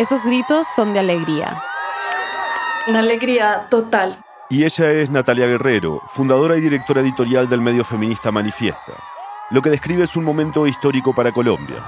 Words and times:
Esos 0.00 0.24
gritos 0.24 0.66
son 0.66 0.94
de 0.94 1.00
alegría. 1.00 1.62
Una 2.86 3.00
alegría 3.00 3.66
total. 3.68 4.24
Y 4.48 4.64
ella 4.64 4.92
es 4.92 5.10
Natalia 5.10 5.44
Guerrero, 5.44 6.00
fundadora 6.06 6.56
y 6.56 6.62
directora 6.62 7.02
editorial 7.02 7.50
del 7.50 7.60
medio 7.60 7.84
feminista 7.84 8.32
Manifiesta. 8.32 8.94
Lo 9.50 9.60
que 9.60 9.68
describe 9.68 10.04
es 10.04 10.16
un 10.16 10.24
momento 10.24 10.66
histórico 10.66 11.14
para 11.14 11.32
Colombia. 11.32 11.84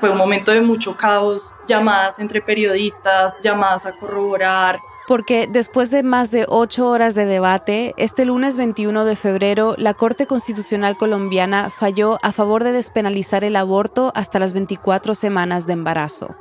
Fue 0.00 0.10
un 0.10 0.18
momento 0.18 0.50
de 0.50 0.62
mucho 0.62 0.96
caos, 0.96 1.54
llamadas 1.68 2.18
entre 2.18 2.42
periodistas, 2.42 3.36
llamadas 3.40 3.86
a 3.86 3.92
corroborar, 3.92 4.80
porque 5.06 5.46
después 5.46 5.90
de 5.90 6.02
más 6.02 6.30
de 6.30 6.46
ocho 6.48 6.88
horas 6.88 7.14
de 7.14 7.26
debate, 7.26 7.94
este 7.96 8.24
lunes 8.24 8.56
21 8.56 9.04
de 9.04 9.16
febrero, 9.16 9.74
la 9.78 9.94
Corte 9.94 10.26
Constitucional 10.26 10.96
colombiana 10.96 11.70
falló 11.70 12.18
a 12.22 12.32
favor 12.32 12.64
de 12.64 12.72
despenalizar 12.72 13.44
el 13.44 13.56
aborto 13.56 14.12
hasta 14.14 14.38
las 14.38 14.52
24 14.52 15.14
semanas 15.14 15.66
de 15.66 15.74
embarazo. 15.74 16.34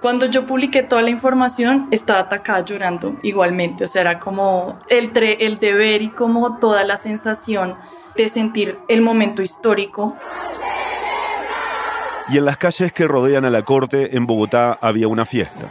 Cuando 0.00 0.26
yo 0.26 0.46
publiqué 0.46 0.82
toda 0.82 1.02
la 1.02 1.10
información, 1.10 1.88
estaba 1.90 2.20
atacada 2.20 2.64
llorando 2.64 3.16
igualmente, 3.22 3.84
o 3.84 3.88
sea, 3.88 4.02
era 4.02 4.20
como 4.20 4.78
el, 4.88 5.10
el 5.16 5.58
deber 5.58 6.02
y 6.02 6.10
como 6.10 6.58
toda 6.58 6.84
la 6.84 6.96
sensación 6.96 7.76
de 8.16 8.28
sentir 8.28 8.78
el 8.88 9.00
momento 9.00 9.42
histórico. 9.42 10.16
Y 12.28 12.38
en 12.38 12.44
las 12.44 12.56
calles 12.56 12.92
que 12.92 13.06
rodean 13.06 13.44
a 13.44 13.50
la 13.50 13.62
Corte, 13.62 14.16
en 14.16 14.26
Bogotá, 14.26 14.78
había 14.80 15.08
una 15.08 15.24
fiesta 15.24 15.68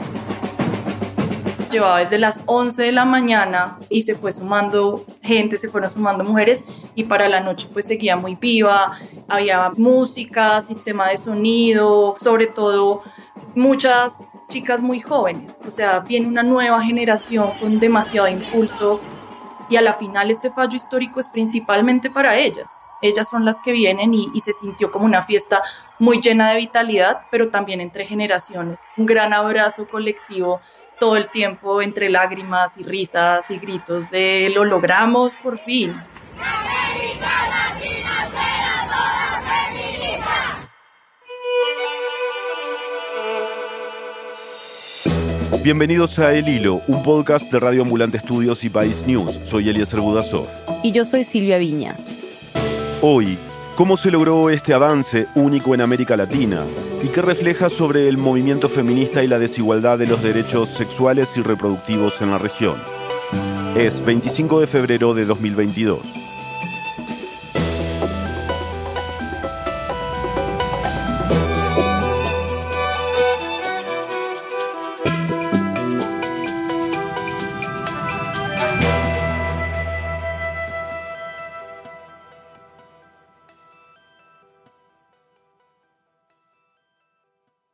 llevaba 1.71 1.99
desde 1.99 2.19
las 2.19 2.41
11 2.45 2.83
de 2.83 2.91
la 2.91 3.05
mañana 3.05 3.79
y 3.89 4.03
se 4.03 4.15
fue 4.15 4.33
sumando 4.33 5.03
gente, 5.23 5.57
se 5.57 5.69
fueron 5.69 5.89
sumando 5.89 6.23
mujeres 6.23 6.65
y 6.93 7.05
para 7.05 7.27
la 7.29 7.39
noche 7.39 7.67
pues 7.73 7.85
seguía 7.85 8.15
muy 8.15 8.35
viva, 8.35 8.97
había 9.27 9.71
música, 9.77 10.61
sistema 10.61 11.09
de 11.09 11.17
sonido, 11.17 12.15
sobre 12.19 12.47
todo 12.47 13.01
muchas 13.55 14.13
chicas 14.49 14.81
muy 14.81 14.99
jóvenes, 14.99 15.61
o 15.67 15.71
sea, 15.71 15.99
viene 15.99 16.27
una 16.27 16.43
nueva 16.43 16.83
generación 16.83 17.49
con 17.59 17.79
demasiado 17.79 18.27
impulso 18.27 18.99
y 19.69 19.77
a 19.77 19.81
la 19.81 19.93
final 19.93 20.29
este 20.29 20.51
fallo 20.51 20.75
histórico 20.75 21.21
es 21.21 21.29
principalmente 21.29 22.09
para 22.09 22.37
ellas. 22.37 22.69
Ellas 23.01 23.29
son 23.29 23.45
las 23.45 23.61
que 23.61 23.71
vienen 23.71 24.13
y, 24.13 24.39
se 24.39 24.53
sintió 24.53 24.91
como 24.91 25.05
una 25.05 25.23
fiesta 25.23 25.63
muy 25.97 26.21
llena 26.21 26.51
de 26.51 26.57
vitalidad, 26.57 27.21
pero 27.31 27.49
también 27.49 27.81
entre 27.81 28.05
generaciones. 28.05 28.79
Un 28.97 29.05
gran 29.05 29.33
abrazo 29.33 29.87
colectivo 29.89 30.61
todo 31.01 31.17
el 31.17 31.31
tiempo 31.31 31.81
entre 31.81 32.11
lágrimas 32.11 32.77
y 32.77 32.83
risas 32.83 33.49
y 33.49 33.57
gritos 33.57 34.07
de 34.11 34.51
lo 34.53 34.65
logramos 34.65 35.31
por 35.41 35.57
fin. 35.57 35.95
Bienvenidos 45.63 46.19
a 46.19 46.33
El 46.33 46.47
Hilo, 46.47 46.81
un 46.87 47.01
podcast 47.01 47.51
de 47.51 47.59
Radio 47.59 47.81
Ambulante 47.81 48.17
Estudios 48.17 48.63
y 48.63 48.69
País 48.69 49.03
News. 49.07 49.39
Soy 49.43 49.69
Eliezer 49.69 50.01
Budasov. 50.01 50.47
Y 50.83 50.91
yo 50.91 51.03
soy 51.03 51.23
Silvia 51.23 51.57
Viñas. 51.57 52.15
Hoy 53.01 53.39
¿Cómo 53.81 53.97
se 53.97 54.11
logró 54.11 54.51
este 54.51 54.75
avance 54.75 55.25
único 55.33 55.73
en 55.73 55.81
América 55.81 56.15
Latina? 56.15 56.63
¿Y 57.01 57.07
qué 57.07 57.19
refleja 57.23 57.67
sobre 57.67 58.07
el 58.07 58.19
movimiento 58.19 58.69
feminista 58.69 59.23
y 59.23 59.27
la 59.27 59.39
desigualdad 59.39 59.97
de 59.97 60.05
los 60.05 60.21
derechos 60.21 60.69
sexuales 60.69 61.35
y 61.35 61.41
reproductivos 61.41 62.21
en 62.21 62.29
la 62.29 62.37
región? 62.37 62.75
Es 63.75 64.05
25 64.05 64.59
de 64.59 64.67
febrero 64.67 65.15
de 65.15 65.25
2022. 65.25 65.99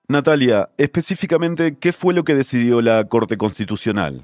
Natalia, 0.09 0.69
específicamente, 0.78 1.78
¿qué 1.78 1.91
fue 1.91 2.13
lo 2.13 2.23
que 2.23 2.34
decidió 2.34 2.81
la 2.81 3.06
Corte 3.09 3.38
Constitucional? 3.38 4.23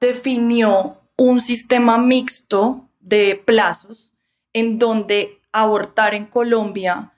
Definió 0.00 1.02
un 1.18 1.42
sistema 1.42 1.98
mixto 1.98 2.88
de 3.00 3.42
plazos 3.44 4.14
en 4.54 4.78
donde 4.78 5.40
abortar 5.52 6.14
en 6.14 6.24
Colombia 6.24 7.12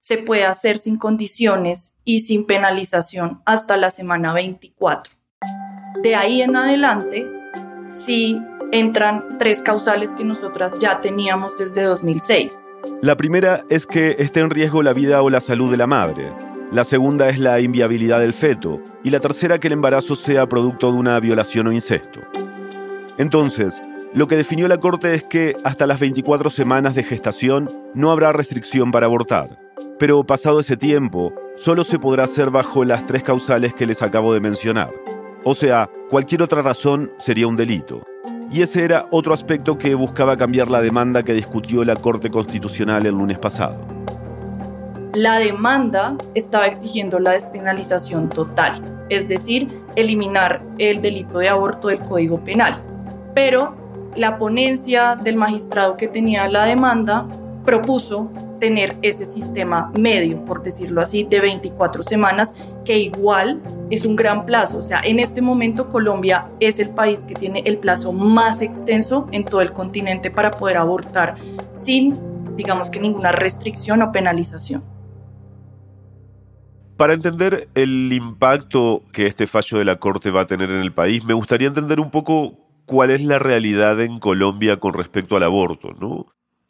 se 0.00 0.16
puede 0.16 0.44
hacer 0.44 0.78
sin 0.78 0.96
condiciones 0.96 1.98
y 2.02 2.20
sin 2.20 2.46
penalización 2.46 3.42
hasta 3.44 3.76
la 3.76 3.90
semana 3.90 4.32
24. 4.32 5.12
De 6.02 6.14
ahí 6.14 6.40
en 6.40 6.56
adelante, 6.56 7.30
sí 8.06 8.40
entran 8.72 9.26
tres 9.38 9.60
causales 9.60 10.14
que 10.14 10.24
nosotras 10.24 10.78
ya 10.78 11.02
teníamos 11.02 11.58
desde 11.58 11.82
2006. 11.82 12.58
La 13.02 13.18
primera 13.18 13.64
es 13.68 13.86
que 13.86 14.16
esté 14.18 14.40
en 14.40 14.48
riesgo 14.48 14.82
la 14.82 14.94
vida 14.94 15.20
o 15.20 15.28
la 15.28 15.40
salud 15.40 15.70
de 15.70 15.76
la 15.76 15.86
madre. 15.86 16.49
La 16.72 16.84
segunda 16.84 17.28
es 17.28 17.40
la 17.40 17.60
inviabilidad 17.60 18.20
del 18.20 18.32
feto 18.32 18.80
y 19.02 19.10
la 19.10 19.18
tercera 19.18 19.58
que 19.58 19.66
el 19.66 19.72
embarazo 19.72 20.14
sea 20.14 20.46
producto 20.46 20.92
de 20.92 20.98
una 20.98 21.18
violación 21.18 21.66
o 21.66 21.72
incesto. 21.72 22.20
Entonces, 23.18 23.82
lo 24.14 24.28
que 24.28 24.36
definió 24.36 24.68
la 24.68 24.78
Corte 24.78 25.14
es 25.14 25.24
que 25.24 25.56
hasta 25.64 25.88
las 25.88 25.98
24 25.98 26.48
semanas 26.48 26.94
de 26.94 27.02
gestación 27.02 27.68
no 27.94 28.12
habrá 28.12 28.32
restricción 28.32 28.92
para 28.92 29.06
abortar. 29.06 29.58
Pero 29.98 30.22
pasado 30.22 30.60
ese 30.60 30.76
tiempo, 30.76 31.34
solo 31.56 31.82
se 31.82 31.98
podrá 31.98 32.22
hacer 32.22 32.50
bajo 32.50 32.84
las 32.84 33.04
tres 33.04 33.24
causales 33.24 33.74
que 33.74 33.86
les 33.86 34.00
acabo 34.00 34.32
de 34.32 34.40
mencionar. 34.40 34.92
O 35.42 35.54
sea, 35.54 35.90
cualquier 36.08 36.42
otra 36.42 36.62
razón 36.62 37.10
sería 37.18 37.48
un 37.48 37.56
delito. 37.56 38.04
Y 38.52 38.62
ese 38.62 38.84
era 38.84 39.08
otro 39.10 39.34
aspecto 39.34 39.76
que 39.76 39.96
buscaba 39.96 40.36
cambiar 40.36 40.70
la 40.70 40.80
demanda 40.80 41.24
que 41.24 41.34
discutió 41.34 41.84
la 41.84 41.96
Corte 41.96 42.30
Constitucional 42.30 43.06
el 43.06 43.14
lunes 43.16 43.40
pasado. 43.40 43.84
La 45.14 45.40
demanda 45.40 46.16
estaba 46.36 46.68
exigiendo 46.68 47.18
la 47.18 47.32
despenalización 47.32 48.28
total, 48.28 48.80
es 49.08 49.28
decir, 49.28 49.82
eliminar 49.96 50.62
el 50.78 51.02
delito 51.02 51.38
de 51.38 51.48
aborto 51.48 51.88
del 51.88 51.98
Código 51.98 52.38
Penal. 52.44 52.80
Pero 53.34 53.74
la 54.14 54.38
ponencia 54.38 55.16
del 55.16 55.34
magistrado 55.34 55.96
que 55.96 56.06
tenía 56.06 56.46
la 56.46 56.64
demanda 56.64 57.26
propuso 57.64 58.30
tener 58.60 58.94
ese 59.02 59.26
sistema 59.26 59.90
medio, 59.98 60.44
por 60.44 60.62
decirlo 60.62 61.00
así, 61.00 61.24
de 61.24 61.40
24 61.40 62.04
semanas, 62.04 62.54
que 62.84 62.96
igual 62.98 63.60
es 63.90 64.06
un 64.06 64.14
gran 64.14 64.46
plazo. 64.46 64.78
O 64.78 64.82
sea, 64.82 65.00
en 65.00 65.18
este 65.18 65.42
momento 65.42 65.90
Colombia 65.90 66.46
es 66.60 66.78
el 66.78 66.90
país 66.90 67.24
que 67.24 67.34
tiene 67.34 67.62
el 67.64 67.78
plazo 67.78 68.12
más 68.12 68.62
extenso 68.62 69.26
en 69.32 69.44
todo 69.44 69.60
el 69.60 69.72
continente 69.72 70.30
para 70.30 70.52
poder 70.52 70.76
abortar 70.76 71.34
sin, 71.74 72.14
digamos 72.54 72.90
que, 72.90 73.00
ninguna 73.00 73.32
restricción 73.32 74.02
o 74.02 74.12
penalización. 74.12 74.99
Para 77.00 77.14
entender 77.14 77.66
el 77.74 78.12
impacto 78.12 79.02
que 79.14 79.24
este 79.24 79.46
fallo 79.46 79.78
de 79.78 79.86
la 79.86 79.96
Corte 79.96 80.30
va 80.30 80.42
a 80.42 80.46
tener 80.46 80.68
en 80.68 80.82
el 80.82 80.92
país, 80.92 81.24
me 81.24 81.32
gustaría 81.32 81.66
entender 81.66 81.98
un 81.98 82.10
poco 82.10 82.58
cuál 82.84 83.10
es 83.10 83.22
la 83.22 83.38
realidad 83.38 84.02
en 84.02 84.18
Colombia 84.18 84.76
con 84.76 84.92
respecto 84.92 85.34
al 85.34 85.44
aborto, 85.44 85.92
¿no? 85.98 86.26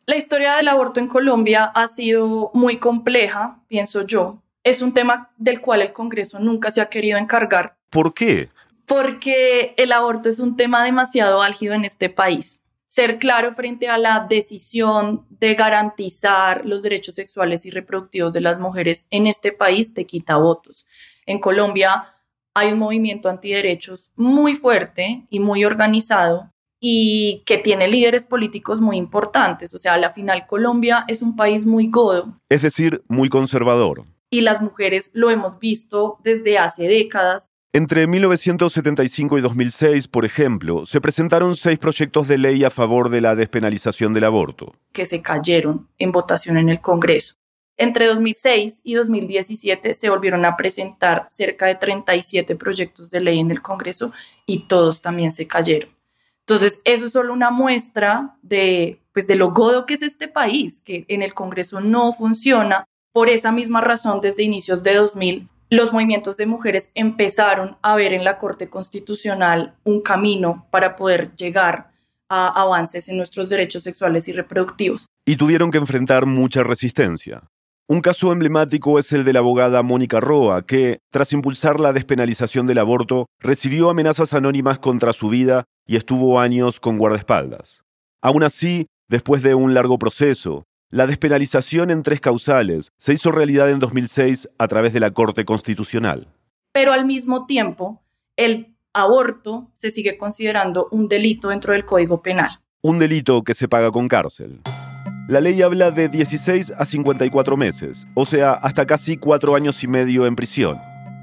La 0.06 0.14
historia 0.14 0.54
del 0.54 0.68
aborto 0.68 1.00
en 1.00 1.08
Colombia 1.08 1.64
ha 1.64 1.88
sido 1.88 2.52
muy 2.54 2.76
compleja, 2.76 3.58
pienso 3.66 4.06
yo. 4.06 4.40
Es 4.62 4.82
un 4.82 4.94
tema 4.94 5.32
del 5.36 5.60
cual 5.60 5.82
el 5.82 5.92
Congreso 5.92 6.38
nunca 6.38 6.70
se 6.70 6.80
ha 6.80 6.88
querido 6.88 7.18
encargar. 7.18 7.74
¿Por 7.90 8.14
qué? 8.14 8.50
Porque 8.86 9.74
el 9.78 9.90
aborto 9.90 10.28
es 10.28 10.38
un 10.38 10.56
tema 10.56 10.84
demasiado 10.84 11.42
álgido 11.42 11.74
en 11.74 11.84
este 11.84 12.08
país 12.08 12.59
ser 12.90 13.20
claro 13.20 13.54
frente 13.54 13.88
a 13.88 13.98
la 13.98 14.26
decisión 14.28 15.24
de 15.30 15.54
garantizar 15.54 16.66
los 16.66 16.82
derechos 16.82 17.14
sexuales 17.14 17.64
y 17.64 17.70
reproductivos 17.70 18.32
de 18.32 18.40
las 18.40 18.58
mujeres 18.58 19.06
en 19.12 19.28
este 19.28 19.52
país 19.52 19.94
te 19.94 20.06
quita 20.06 20.36
votos. 20.36 20.88
En 21.24 21.38
Colombia 21.38 22.16
hay 22.52 22.72
un 22.72 22.80
movimiento 22.80 23.28
antiderechos 23.28 24.10
muy 24.16 24.56
fuerte 24.56 25.24
y 25.30 25.38
muy 25.38 25.64
organizado 25.64 26.50
y 26.80 27.44
que 27.46 27.58
tiene 27.58 27.86
líderes 27.86 28.26
políticos 28.26 28.80
muy 28.80 28.96
importantes. 28.96 29.72
O 29.72 29.78
sea, 29.78 29.94
a 29.94 29.98
la 29.98 30.10
final 30.10 30.48
Colombia 30.48 31.04
es 31.06 31.22
un 31.22 31.36
país 31.36 31.66
muy 31.66 31.86
godo. 31.86 32.40
Es 32.48 32.62
decir, 32.62 33.04
muy 33.06 33.28
conservador. 33.28 34.04
Y 34.30 34.40
las 34.40 34.62
mujeres 34.62 35.12
lo 35.14 35.30
hemos 35.30 35.60
visto 35.60 36.18
desde 36.24 36.58
hace 36.58 36.88
décadas 36.88 37.49
entre 37.72 38.08
1975 38.08 39.38
y 39.38 39.40
2006, 39.40 40.08
por 40.08 40.24
ejemplo, 40.24 40.86
se 40.86 41.00
presentaron 41.00 41.54
seis 41.54 41.78
proyectos 41.78 42.26
de 42.26 42.38
ley 42.38 42.64
a 42.64 42.70
favor 42.70 43.10
de 43.10 43.20
la 43.20 43.36
despenalización 43.36 44.12
del 44.12 44.24
aborto. 44.24 44.74
Que 44.92 45.06
se 45.06 45.22
cayeron 45.22 45.88
en 45.98 46.10
votación 46.10 46.56
en 46.56 46.68
el 46.68 46.80
Congreso. 46.80 47.34
Entre 47.76 48.06
2006 48.06 48.82
y 48.84 48.94
2017 48.94 49.94
se 49.94 50.10
volvieron 50.10 50.44
a 50.44 50.56
presentar 50.56 51.26
cerca 51.28 51.66
de 51.66 51.76
37 51.76 52.56
proyectos 52.56 53.10
de 53.10 53.20
ley 53.20 53.38
en 53.38 53.50
el 53.50 53.62
Congreso 53.62 54.12
y 54.46 54.64
todos 54.66 55.00
también 55.00 55.30
se 55.30 55.46
cayeron. 55.46 55.90
Entonces, 56.40 56.82
eso 56.84 57.06
es 57.06 57.12
solo 57.12 57.32
una 57.32 57.50
muestra 57.50 58.36
de 58.42 59.00
pues 59.12 59.26
de 59.26 59.36
lo 59.36 59.52
godo 59.52 59.86
que 59.86 59.94
es 59.94 60.02
este 60.02 60.28
país, 60.28 60.82
que 60.84 61.04
en 61.08 61.22
el 61.22 61.34
Congreso 61.34 61.80
no 61.80 62.12
funciona. 62.12 62.84
Por 63.12 63.28
esa 63.28 63.50
misma 63.50 63.80
razón, 63.80 64.20
desde 64.20 64.44
inicios 64.44 64.82
de 64.82 64.94
2000, 64.94 65.48
los 65.70 65.92
movimientos 65.92 66.36
de 66.36 66.46
mujeres 66.46 66.90
empezaron 66.94 67.76
a 67.80 67.94
ver 67.94 68.12
en 68.12 68.24
la 68.24 68.38
Corte 68.38 68.68
Constitucional 68.68 69.74
un 69.84 70.02
camino 70.02 70.66
para 70.70 70.96
poder 70.96 71.34
llegar 71.36 71.92
a 72.28 72.48
avances 72.48 73.08
en 73.08 73.16
nuestros 73.16 73.48
derechos 73.48 73.84
sexuales 73.84 74.26
y 74.28 74.32
reproductivos. 74.32 75.06
Y 75.24 75.36
tuvieron 75.36 75.70
que 75.70 75.78
enfrentar 75.78 76.26
mucha 76.26 76.62
resistencia. 76.64 77.44
Un 77.88 78.00
caso 78.00 78.30
emblemático 78.30 78.98
es 79.00 79.12
el 79.12 79.24
de 79.24 79.32
la 79.32 79.40
abogada 79.40 79.82
Mónica 79.82 80.20
Roa, 80.20 80.62
que, 80.62 81.00
tras 81.10 81.32
impulsar 81.32 81.80
la 81.80 81.92
despenalización 81.92 82.66
del 82.66 82.78
aborto, 82.78 83.26
recibió 83.40 83.90
amenazas 83.90 84.32
anónimas 84.32 84.78
contra 84.78 85.12
su 85.12 85.28
vida 85.28 85.64
y 85.86 85.96
estuvo 85.96 86.38
años 86.38 86.78
con 86.78 86.98
guardaespaldas. 86.98 87.82
Aún 88.22 88.44
así, 88.44 88.86
después 89.08 89.42
de 89.42 89.56
un 89.56 89.74
largo 89.74 89.98
proceso, 89.98 90.64
la 90.92 91.06
despenalización 91.06 91.92
en 91.92 92.02
tres 92.02 92.20
causales 92.20 92.92
se 92.98 93.12
hizo 93.12 93.30
realidad 93.30 93.70
en 93.70 93.78
2006 93.78 94.48
a 94.58 94.66
través 94.66 94.92
de 94.92 94.98
la 94.98 95.12
Corte 95.12 95.44
Constitucional. 95.44 96.26
Pero 96.72 96.92
al 96.92 97.06
mismo 97.06 97.46
tiempo, 97.46 98.02
el 98.36 98.74
aborto 98.92 99.70
se 99.76 99.92
sigue 99.92 100.18
considerando 100.18 100.88
un 100.90 101.06
delito 101.06 101.50
dentro 101.50 101.72
del 101.72 101.84
Código 101.84 102.22
Penal. 102.22 102.58
Un 102.82 102.98
delito 102.98 103.42
que 103.42 103.54
se 103.54 103.68
paga 103.68 103.92
con 103.92 104.08
cárcel. 104.08 104.62
La 105.28 105.40
ley 105.40 105.62
habla 105.62 105.92
de 105.92 106.08
16 106.08 106.72
a 106.76 106.84
54 106.84 107.56
meses, 107.56 108.08
o 108.16 108.26
sea, 108.26 108.54
hasta 108.54 108.84
casi 108.84 109.16
cuatro 109.16 109.54
años 109.54 109.84
y 109.84 109.86
medio 109.86 110.26
en 110.26 110.34
prisión. 110.34 110.76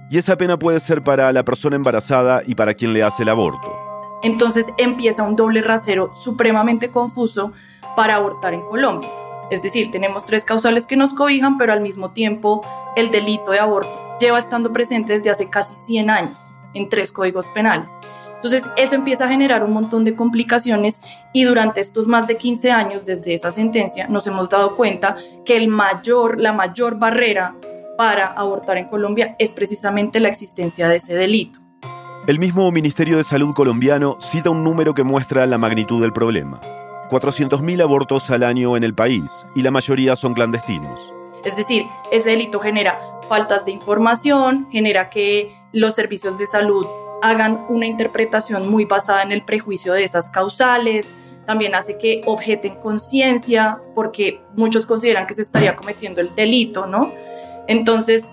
Y 0.10 0.18
esa 0.18 0.38
pena 0.38 0.58
puede 0.58 0.80
ser 0.80 1.04
para 1.04 1.30
la 1.34 1.44
persona 1.44 1.76
embarazada 1.76 2.42
y 2.46 2.56
para 2.56 2.74
quien 2.74 2.94
le 2.94 3.04
hace 3.04 3.24
el 3.24 3.30
aborto. 3.30 3.70
Entonces 4.24 4.66
empieza 4.78 5.24
un 5.24 5.36
doble 5.36 5.62
rasero 5.62 6.14
supremamente 6.24 6.90
confuso 6.90 7.52
para 7.98 8.16
abortar 8.16 8.54
en 8.54 8.62
Colombia. 8.62 9.10
Es 9.50 9.64
decir, 9.64 9.92
tenemos 9.92 10.26
tres 10.26 10.44
causales 10.44 10.86
que 10.86 10.98
nos 10.98 11.14
cobijan, 11.14 11.58
pero 11.58 11.74
al 11.74 11.82
mismo 11.82 12.12
tiempo 12.12 12.62
el 12.96 13.12
delito 13.12 13.52
de 13.52 13.60
aborto 13.60 14.18
lleva 14.20 14.40
estando 14.40 14.74
presente 14.74 15.14
desde 15.14 15.30
hace 15.30 15.50
casi 15.50 15.76
100 15.76 16.10
años 16.10 16.38
en 16.74 16.90
tres 16.90 17.12
códigos 17.12 17.48
penales. 17.50 17.92
Entonces, 18.36 18.64
eso 18.76 18.96
empieza 18.96 19.26
a 19.26 19.30
generar 19.30 19.64
un 19.64 19.74
montón 19.74 20.04
de 20.04 20.16
complicaciones 20.16 21.02
y 21.34 21.44
durante 21.44 21.82
estos 21.82 22.08
más 22.08 22.28
de 22.28 22.38
15 22.38 22.72
años 22.72 23.06
desde 23.06 23.34
esa 23.34 23.52
sentencia 23.52 24.08
nos 24.08 24.28
hemos 24.28 24.50
dado 24.50 24.76
cuenta 24.76 25.16
que 25.44 25.60
la 25.60 26.54
mayor 26.54 27.00
barrera 27.00 27.56
para 27.98 28.28
abortar 28.28 28.78
en 28.78 28.88
Colombia 28.90 29.36
es 29.40 29.54
precisamente 29.54 30.20
la 30.20 30.30
existencia 30.30 30.88
de 30.88 30.98
ese 30.98 31.16
delito. 31.16 31.60
El 32.28 32.40
mismo 32.40 32.72
Ministerio 32.72 33.18
de 33.18 33.24
Salud 33.24 33.54
colombiano 33.56 34.18
cita 34.20 34.50
un 34.50 34.64
número 34.64 34.94
que 34.94 35.04
muestra 35.04 35.48
la 35.48 35.58
magnitud 35.58 36.02
del 36.02 36.14
problema. 36.14 36.62
400.000 37.10 37.82
abortos 37.82 38.30
al 38.30 38.44
año 38.44 38.76
en 38.76 38.84
el 38.84 38.94
país 38.94 39.46
y 39.56 39.62
la 39.62 39.72
mayoría 39.72 40.16
son 40.16 40.34
clandestinos. 40.34 41.14
Es 41.46 41.56
decir, 41.56 41.84
ese 42.12 42.32
delito 42.32 42.60
genera 42.60 43.00
faltas 43.30 43.66
de 43.66 43.72
información, 43.72 44.68
genera 44.72 45.10
que 45.10 45.56
los 45.72 45.96
servicios 45.96 46.38
de 46.38 46.48
salud 46.48 46.86
hagan 47.22 47.60
una 47.70 47.86
interpretación 47.86 48.70
muy 48.70 48.86
basada 48.86 49.24
en 49.24 49.32
el 49.32 49.44
prejuicio 49.44 49.94
de 49.94 50.04
esas 50.04 50.30
causales, 50.30 51.14
también 51.46 51.76
hace 51.76 51.98
que 51.98 52.22
objeten 52.26 52.76
conciencia, 52.76 53.80
porque 53.96 54.42
muchos 54.56 54.86
consideran 54.86 55.26
que 55.26 55.34
se 55.34 55.44
estaría 55.44 55.76
cometiendo 55.76 56.20
el 56.20 56.36
delito, 56.36 56.86
¿no? 56.86 57.12
Entonces, 57.68 58.30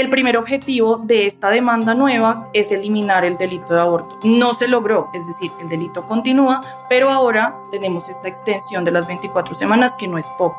el 0.00 0.10
primer 0.10 0.36
objetivo 0.36 0.98
de 0.98 1.26
esta 1.26 1.48
demanda 1.50 1.94
nueva 1.94 2.50
es 2.52 2.70
eliminar 2.70 3.24
el 3.24 3.38
delito 3.38 3.74
de 3.74 3.80
aborto. 3.80 4.18
No 4.24 4.54
se 4.54 4.68
logró, 4.68 5.08
es 5.14 5.26
decir, 5.26 5.50
el 5.60 5.68
delito 5.68 6.06
continúa, 6.06 6.60
pero 6.88 7.10
ahora 7.10 7.56
tenemos 7.70 8.08
esta 8.08 8.28
extensión 8.28 8.84
de 8.84 8.90
las 8.90 9.06
24 9.06 9.54
semanas 9.54 9.94
que 9.98 10.06
no 10.06 10.18
es 10.18 10.28
poco. 10.38 10.56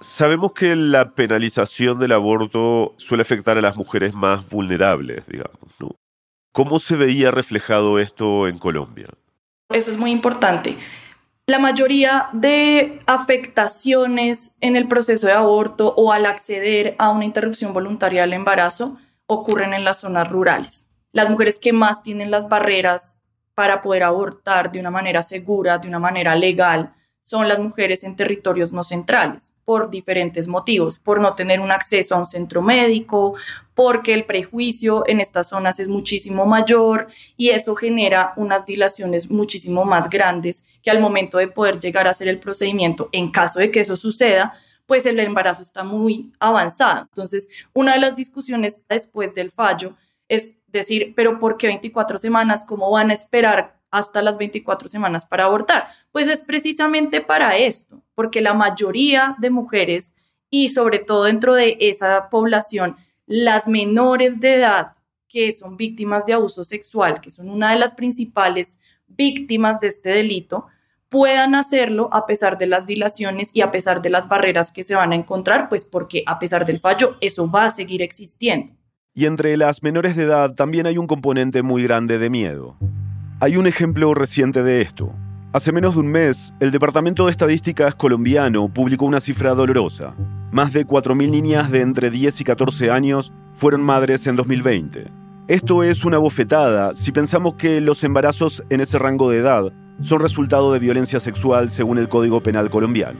Sabemos 0.00 0.52
que 0.52 0.76
la 0.76 1.12
penalización 1.12 1.98
del 1.98 2.12
aborto 2.12 2.94
suele 2.98 3.22
afectar 3.22 3.58
a 3.58 3.62
las 3.62 3.76
mujeres 3.76 4.14
más 4.14 4.48
vulnerables, 4.48 5.26
digamos, 5.26 5.74
¿no? 5.80 5.90
¿Cómo 6.52 6.78
se 6.78 6.96
veía 6.96 7.30
reflejado 7.30 7.98
esto 7.98 8.46
en 8.46 8.58
Colombia? 8.58 9.08
Eso 9.70 9.90
es 9.90 9.98
muy 9.98 10.10
importante. 10.10 10.76
La 11.48 11.60
mayoría 11.60 12.28
de 12.32 13.00
afectaciones 13.06 14.56
en 14.60 14.74
el 14.74 14.88
proceso 14.88 15.28
de 15.28 15.32
aborto 15.32 15.94
o 15.94 16.10
al 16.10 16.26
acceder 16.26 16.96
a 16.98 17.10
una 17.10 17.24
interrupción 17.24 17.72
voluntaria 17.72 18.22
del 18.22 18.32
embarazo 18.32 18.98
ocurren 19.26 19.72
en 19.72 19.84
las 19.84 20.00
zonas 20.00 20.28
rurales. 20.28 20.90
Las 21.12 21.30
mujeres 21.30 21.60
que 21.60 21.72
más 21.72 22.02
tienen 22.02 22.32
las 22.32 22.48
barreras 22.48 23.22
para 23.54 23.80
poder 23.80 24.02
abortar 24.02 24.72
de 24.72 24.80
una 24.80 24.90
manera 24.90 25.22
segura, 25.22 25.78
de 25.78 25.86
una 25.86 26.00
manera 26.00 26.34
legal, 26.34 26.92
son 27.22 27.46
las 27.46 27.60
mujeres 27.60 28.02
en 28.02 28.16
territorios 28.16 28.72
no 28.72 28.82
centrales, 28.82 29.55
por 29.66 29.90
diferentes 29.90 30.46
motivos, 30.46 31.00
por 31.00 31.20
no 31.20 31.34
tener 31.34 31.60
un 31.60 31.72
acceso 31.72 32.14
a 32.14 32.18
un 32.18 32.26
centro 32.26 32.62
médico, 32.62 33.34
porque 33.74 34.14
el 34.14 34.24
prejuicio 34.24 35.02
en 35.08 35.20
estas 35.20 35.48
zonas 35.48 35.80
es 35.80 35.88
muchísimo 35.88 36.46
mayor 36.46 37.08
y 37.36 37.50
eso 37.50 37.74
genera 37.74 38.32
unas 38.36 38.64
dilaciones 38.64 39.28
muchísimo 39.28 39.84
más 39.84 40.08
grandes 40.08 40.64
que 40.82 40.90
al 40.90 41.00
momento 41.00 41.36
de 41.36 41.48
poder 41.48 41.80
llegar 41.80 42.06
a 42.06 42.10
hacer 42.10 42.28
el 42.28 42.38
procedimiento, 42.38 43.08
en 43.10 43.32
caso 43.32 43.58
de 43.58 43.72
que 43.72 43.80
eso 43.80 43.96
suceda, 43.96 44.54
pues 44.86 45.04
el 45.04 45.18
embarazo 45.18 45.64
está 45.64 45.82
muy 45.82 46.32
avanzado. 46.38 47.00
Entonces, 47.02 47.50
una 47.74 47.94
de 47.94 48.00
las 48.00 48.14
discusiones 48.14 48.84
después 48.88 49.34
del 49.34 49.50
fallo 49.50 49.96
es 50.28 50.56
decir, 50.68 51.12
pero 51.16 51.38
¿por 51.40 51.56
qué 51.56 51.66
24 51.66 52.18
semanas? 52.18 52.64
¿Cómo 52.68 52.90
van 52.90 53.10
a 53.10 53.14
esperar 53.14 53.75
hasta 53.90 54.22
las 54.22 54.38
24 54.38 54.88
semanas 54.88 55.26
para 55.26 55.44
abortar? 55.44 55.88
Pues 56.12 56.28
es 56.28 56.40
precisamente 56.40 57.20
para 57.20 57.56
esto, 57.56 58.02
porque 58.14 58.40
la 58.40 58.54
mayoría 58.54 59.36
de 59.38 59.50
mujeres 59.50 60.16
y 60.50 60.68
sobre 60.68 60.98
todo 60.98 61.24
dentro 61.24 61.54
de 61.54 61.76
esa 61.80 62.30
población, 62.30 62.96
las 63.26 63.68
menores 63.68 64.40
de 64.40 64.54
edad 64.54 64.92
que 65.28 65.52
son 65.52 65.76
víctimas 65.76 66.24
de 66.26 66.32
abuso 66.32 66.64
sexual, 66.64 67.20
que 67.20 67.30
son 67.30 67.50
una 67.50 67.72
de 67.72 67.78
las 67.78 67.94
principales 67.94 68.80
víctimas 69.06 69.80
de 69.80 69.88
este 69.88 70.10
delito, 70.10 70.66
puedan 71.08 71.54
hacerlo 71.54 72.08
a 72.12 72.26
pesar 72.26 72.58
de 72.58 72.66
las 72.66 72.86
dilaciones 72.86 73.50
y 73.54 73.60
a 73.60 73.70
pesar 73.70 74.02
de 74.02 74.10
las 74.10 74.28
barreras 74.28 74.72
que 74.72 74.84
se 74.84 74.94
van 74.94 75.12
a 75.12 75.16
encontrar, 75.16 75.68
pues 75.68 75.84
porque 75.84 76.22
a 76.26 76.38
pesar 76.38 76.66
del 76.66 76.80
fallo, 76.80 77.16
eso 77.20 77.50
va 77.50 77.66
a 77.66 77.70
seguir 77.70 78.02
existiendo. 78.02 78.72
Y 79.14 79.26
entre 79.26 79.56
las 79.56 79.82
menores 79.82 80.16
de 80.16 80.24
edad 80.24 80.54
también 80.54 80.86
hay 80.86 80.98
un 80.98 81.06
componente 81.06 81.62
muy 81.62 81.82
grande 81.82 82.18
de 82.18 82.28
miedo. 82.28 82.76
Hay 83.38 83.58
un 83.58 83.66
ejemplo 83.66 84.14
reciente 84.14 84.62
de 84.62 84.80
esto. 84.80 85.12
Hace 85.52 85.70
menos 85.70 85.96
de 85.96 86.00
un 86.00 86.06
mes, 86.06 86.54
el 86.58 86.70
Departamento 86.70 87.26
de 87.26 87.32
Estadísticas 87.32 87.94
colombiano 87.94 88.66
publicó 88.70 89.04
una 89.04 89.20
cifra 89.20 89.54
dolorosa. 89.54 90.14
Más 90.52 90.72
de 90.72 90.86
4.000 90.86 91.30
niñas 91.30 91.70
de 91.70 91.82
entre 91.82 92.10
10 92.10 92.40
y 92.40 92.44
14 92.44 92.90
años 92.90 93.34
fueron 93.52 93.82
madres 93.82 94.26
en 94.26 94.36
2020. 94.36 95.10
Esto 95.48 95.82
es 95.82 96.06
una 96.06 96.16
bofetada 96.16 96.96
si 96.96 97.12
pensamos 97.12 97.56
que 97.56 97.82
los 97.82 98.04
embarazos 98.04 98.64
en 98.70 98.80
ese 98.80 98.98
rango 98.98 99.30
de 99.30 99.40
edad 99.40 99.70
son 100.00 100.20
resultado 100.20 100.72
de 100.72 100.78
violencia 100.78 101.20
sexual 101.20 101.68
según 101.68 101.98
el 101.98 102.08
Código 102.08 102.42
Penal 102.42 102.70
colombiano. 102.70 103.18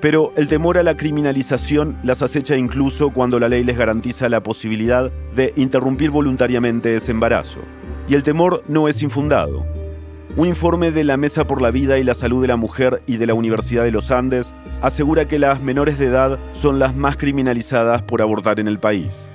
Pero 0.00 0.32
el 0.36 0.48
temor 0.48 0.78
a 0.78 0.82
la 0.82 0.96
criminalización 0.96 1.98
las 2.02 2.22
acecha 2.22 2.56
incluso 2.56 3.10
cuando 3.10 3.38
la 3.38 3.50
ley 3.50 3.64
les 3.64 3.76
garantiza 3.76 4.30
la 4.30 4.42
posibilidad 4.42 5.12
de 5.36 5.52
interrumpir 5.56 6.10
voluntariamente 6.10 6.96
ese 6.96 7.10
embarazo 7.10 7.60
y 8.10 8.14
el 8.14 8.24
temor 8.24 8.64
no 8.66 8.88
es 8.88 9.04
infundado. 9.04 9.64
Un 10.36 10.48
informe 10.48 10.90
de 10.90 11.04
la 11.04 11.16
Mesa 11.16 11.44
por 11.44 11.62
la 11.62 11.70
Vida 11.70 11.96
y 11.96 12.02
la 12.02 12.14
Salud 12.14 12.42
de 12.42 12.48
la 12.48 12.56
Mujer 12.56 13.02
y 13.06 13.18
de 13.18 13.26
la 13.26 13.34
Universidad 13.34 13.84
de 13.84 13.92
los 13.92 14.10
Andes 14.10 14.52
asegura 14.82 15.28
que 15.28 15.38
las 15.38 15.62
menores 15.62 15.96
de 15.96 16.06
edad 16.06 16.36
son 16.50 16.80
las 16.80 16.96
más 16.96 17.16
criminalizadas 17.16 18.02
por 18.02 18.20
abortar 18.20 18.58
en 18.58 18.66
el 18.66 18.80
país. 18.80 19.30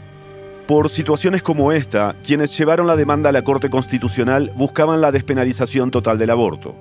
Por 0.67 0.89
situaciones 0.89 1.41
como 1.41 1.71
esta, 1.71 2.17
quienes 2.21 2.57
llevaron 2.57 2.85
la 2.85 2.97
demanda 2.97 3.29
a 3.29 3.31
la 3.31 3.45
Corte 3.45 3.69
Constitucional 3.69 4.51
buscaban 4.57 4.99
la 4.99 5.13
despenalización 5.13 5.89
total 5.89 6.17
del 6.17 6.31
aborto. 6.31 6.75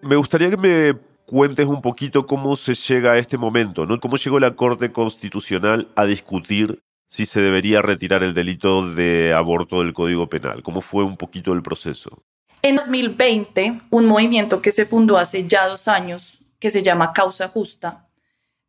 Me 0.00 0.14
gustaría 0.14 0.50
que 0.50 0.56
me 0.56 1.00
cuentes 1.26 1.66
un 1.66 1.82
poquito 1.82 2.24
cómo 2.24 2.54
se 2.54 2.74
llega 2.74 3.12
a 3.12 3.18
este 3.18 3.36
momento, 3.36 3.84
¿no? 3.84 3.98
¿Cómo 3.98 4.16
llegó 4.16 4.38
la 4.38 4.54
Corte 4.54 4.92
Constitucional 4.92 5.88
a 5.96 6.04
discutir 6.04 6.80
si 7.12 7.26
se 7.26 7.42
debería 7.42 7.82
retirar 7.82 8.22
el 8.22 8.32
delito 8.32 8.90
de 8.90 9.34
aborto 9.34 9.80
del 9.80 9.92
Código 9.92 10.30
Penal. 10.30 10.62
¿Cómo 10.62 10.80
fue 10.80 11.04
un 11.04 11.18
poquito 11.18 11.52
el 11.52 11.60
proceso? 11.60 12.22
En 12.62 12.76
2020, 12.76 13.82
un 13.90 14.06
movimiento 14.06 14.62
que 14.62 14.72
se 14.72 14.86
fundó 14.86 15.18
hace 15.18 15.46
ya 15.46 15.68
dos 15.68 15.88
años, 15.88 16.38
que 16.58 16.70
se 16.70 16.82
llama 16.82 17.12
Causa 17.12 17.48
Justa, 17.48 18.08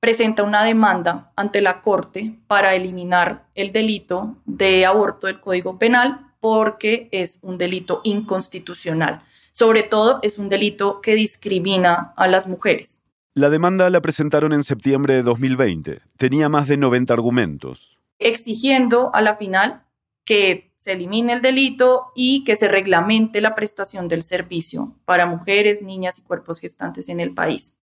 presenta 0.02 0.44
una 0.44 0.62
demanda 0.66 1.32
ante 1.38 1.62
la 1.62 1.82
Corte 1.82 2.38
para 2.48 2.76
eliminar 2.76 3.46
el 3.56 3.72
delito 3.72 4.36
de 4.44 4.86
aborto 4.86 5.28
del 5.28 5.40
Código 5.40 5.80
Penal 5.80 6.34
porque 6.42 7.08
es 7.14 7.40
un 7.44 7.58
delito 7.58 8.02
inconstitucional. 8.04 9.24
Sobre 9.54 9.84
todo 9.84 10.20
es 10.22 10.38
un 10.38 10.50
delito 10.50 11.00
que 11.00 11.16
discrimina 11.16 12.12
a 12.18 12.28
las 12.28 12.50
mujeres. 12.50 13.06
La 13.36 13.50
demanda 13.50 13.90
la 13.90 14.02
presentaron 14.02 14.52
en 14.52 14.66
septiembre 14.66 15.14
de 15.14 15.24
2020. 15.24 16.02
Tenía 16.18 16.50
más 16.50 16.68
de 16.68 16.76
90 16.76 17.14
argumentos 17.14 17.94
exigiendo 18.24 19.14
a 19.14 19.22
la 19.22 19.36
final 19.36 19.84
que 20.26 20.72
se 20.78 20.94
elimine 20.94 21.34
el 21.34 21.42
delito 21.42 22.12
y 22.16 22.44
que 22.44 22.56
se 22.56 22.68
reglamente 22.68 23.40
la 23.40 23.56
prestación 23.56 24.08
del 24.08 24.24
servicio 24.24 24.96
para 25.06 25.26
mujeres, 25.26 25.82
niñas 25.82 26.20
y 26.20 26.24
cuerpos 26.24 26.60
gestantes 26.60 27.10
en 27.10 27.20
el 27.20 27.34
país. 27.34 27.80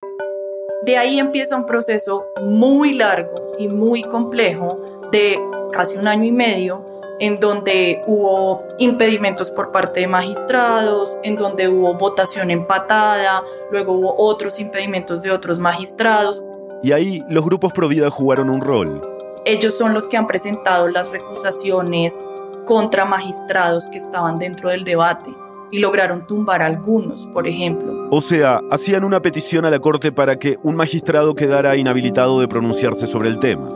De 0.83 0.97
ahí 0.97 1.19
empieza 1.19 1.57
un 1.57 1.65
proceso 1.65 2.25
muy 2.43 2.93
largo 2.93 3.33
y 3.57 3.67
muy 3.67 4.03
complejo 4.03 5.09
de 5.11 5.39
casi 5.71 5.97
un 5.97 6.07
año 6.07 6.25
y 6.25 6.31
medio 6.31 6.85
en 7.19 7.39
donde 7.39 8.01
hubo 8.07 8.63
impedimentos 8.79 9.51
por 9.51 9.71
parte 9.71 9.99
de 9.99 10.07
magistrados, 10.07 11.19
en 11.21 11.35
donde 11.35 11.69
hubo 11.69 11.93
votación 11.93 12.49
empatada, 12.49 13.43
luego 13.71 13.93
hubo 13.93 14.15
otros 14.17 14.59
impedimentos 14.59 15.21
de 15.21 15.29
otros 15.31 15.59
magistrados. 15.59 16.43
Y 16.81 16.93
ahí 16.93 17.23
los 17.29 17.45
grupos 17.45 17.73
Provida 17.73 18.09
jugaron 18.09 18.49
un 18.49 18.61
rol. 18.61 19.20
Ellos 19.51 19.77
son 19.77 19.93
los 19.93 20.07
que 20.07 20.15
han 20.15 20.27
presentado 20.27 20.87
las 20.87 21.09
recusaciones 21.09 22.25
contra 22.65 23.03
magistrados 23.03 23.89
que 23.89 23.97
estaban 23.97 24.39
dentro 24.39 24.69
del 24.69 24.85
debate 24.85 25.29
y 25.71 25.79
lograron 25.79 26.25
tumbar 26.25 26.61
algunos, 26.61 27.25
por 27.33 27.49
ejemplo. 27.49 28.07
O 28.11 28.21
sea, 28.21 28.61
hacían 28.71 29.03
una 29.03 29.21
petición 29.21 29.65
a 29.65 29.69
la 29.69 29.79
Corte 29.79 30.13
para 30.13 30.37
que 30.37 30.57
un 30.63 30.77
magistrado 30.77 31.35
quedara 31.35 31.75
inhabilitado 31.75 32.39
de 32.39 32.47
pronunciarse 32.47 33.07
sobre 33.07 33.27
el 33.27 33.39
tema. 33.39 33.69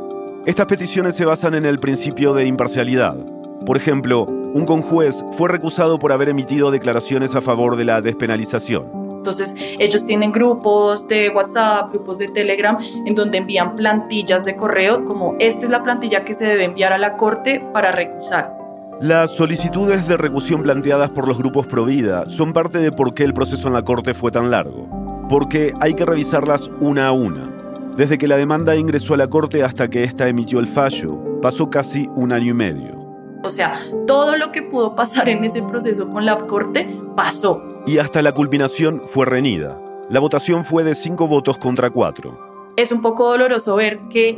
Estas 0.46 0.65
peticiones 0.65 1.13
se 1.17 1.25
basan 1.25 1.55
en 1.55 1.65
el 1.65 1.77
principio 1.77 2.34
de 2.34 2.46
imparcialidad. 2.46 3.17
Por 3.65 3.75
ejemplo, 3.75 4.24
un 4.24 4.65
conjuez 4.65 5.25
fue 5.34 5.50
recusado 5.50 6.00
por 6.00 6.13
haber 6.13 6.29
emitido 6.29 6.72
declaraciones 6.72 7.36
a 7.36 7.41
favor 7.41 7.75
de 7.75 7.84
la 7.84 8.00
despenalización. 8.00 9.05
Entonces, 9.27 9.55
ellos 9.79 10.05
tienen 10.05 10.32
grupos 10.32 11.08
de 11.08 11.32
WhatsApp, 11.32 11.91
grupos 11.91 12.20
de 12.20 12.27
Telegram, 12.27 12.77
en 13.08 13.15
donde 13.15 13.39
envían 13.39 13.75
plantillas 13.75 14.46
de 14.46 14.55
correo, 14.55 15.03
como 15.03 15.36
esta 15.39 15.65
es 15.65 15.72
la 15.72 15.84
plantilla 15.84 16.24
que 16.24 16.36
se 16.36 16.46
debe 16.46 16.65
enviar 16.65 16.94
a 16.94 17.00
la 17.00 17.17
corte 17.17 17.65
para 17.74 17.91
recusar. 17.91 18.55
Las 19.01 19.32
solicitudes 19.32 20.08
de 20.08 20.15
recusión 20.15 20.62
planteadas 20.62 21.10
por 21.10 21.27
los 21.27 21.39
grupos 21.39 21.65
Provida 21.65 22.29
son 22.29 22.53
parte 22.53 22.77
de 22.77 22.91
por 22.91 23.15
qué 23.15 23.24
el 23.24 23.34
proceso 23.34 23.67
en 23.67 23.74
la 23.74 23.82
corte 23.82 24.13
fue 24.13 24.29
tan 24.29 24.51
largo. 24.51 25.25
Porque 25.27 25.74
hay 25.82 25.96
que 25.96 26.05
revisarlas 26.05 26.70
una 26.79 27.08
a 27.08 27.12
una. 27.12 27.50
Desde 27.98 28.20
que 28.20 28.27
la 28.27 28.38
demanda 28.38 28.75
ingresó 28.75 29.15
a 29.15 29.17
la 29.17 29.27
corte 29.27 29.63
hasta 29.63 29.89
que 29.89 30.03
ésta 30.03 30.27
emitió 30.27 30.60
el 30.60 30.67
fallo, 30.67 31.41
pasó 31.41 31.72
casi 31.72 32.08
un 32.15 32.32
año 32.32 32.51
y 32.51 32.53
medio. 32.53 33.05
O 33.44 33.50
sea, 33.50 33.79
todo 34.05 34.38
lo 34.38 34.51
que 34.51 34.62
pudo 34.62 34.96
pasar 34.96 35.29
en 35.29 35.44
ese 35.44 35.63
proceso 35.63 36.12
con 36.12 36.25
la 36.25 36.46
Corte 36.48 37.00
pasó. 37.15 37.75
Y 37.88 38.00
hasta 38.00 38.24
la 38.24 38.32
culminación 38.32 39.04
fue 39.06 39.27
reñida. 39.27 39.80
La 40.10 40.20
votación 40.20 40.65
fue 40.65 40.84
de 40.84 40.96
cinco 40.96 41.27
votos 41.27 41.60
contra 41.60 41.92
cuatro. 41.92 42.38
Es 42.77 42.92
un 42.92 43.04
poco 43.04 43.30
doloroso 43.30 43.75
ver 43.75 44.00
que 44.10 44.36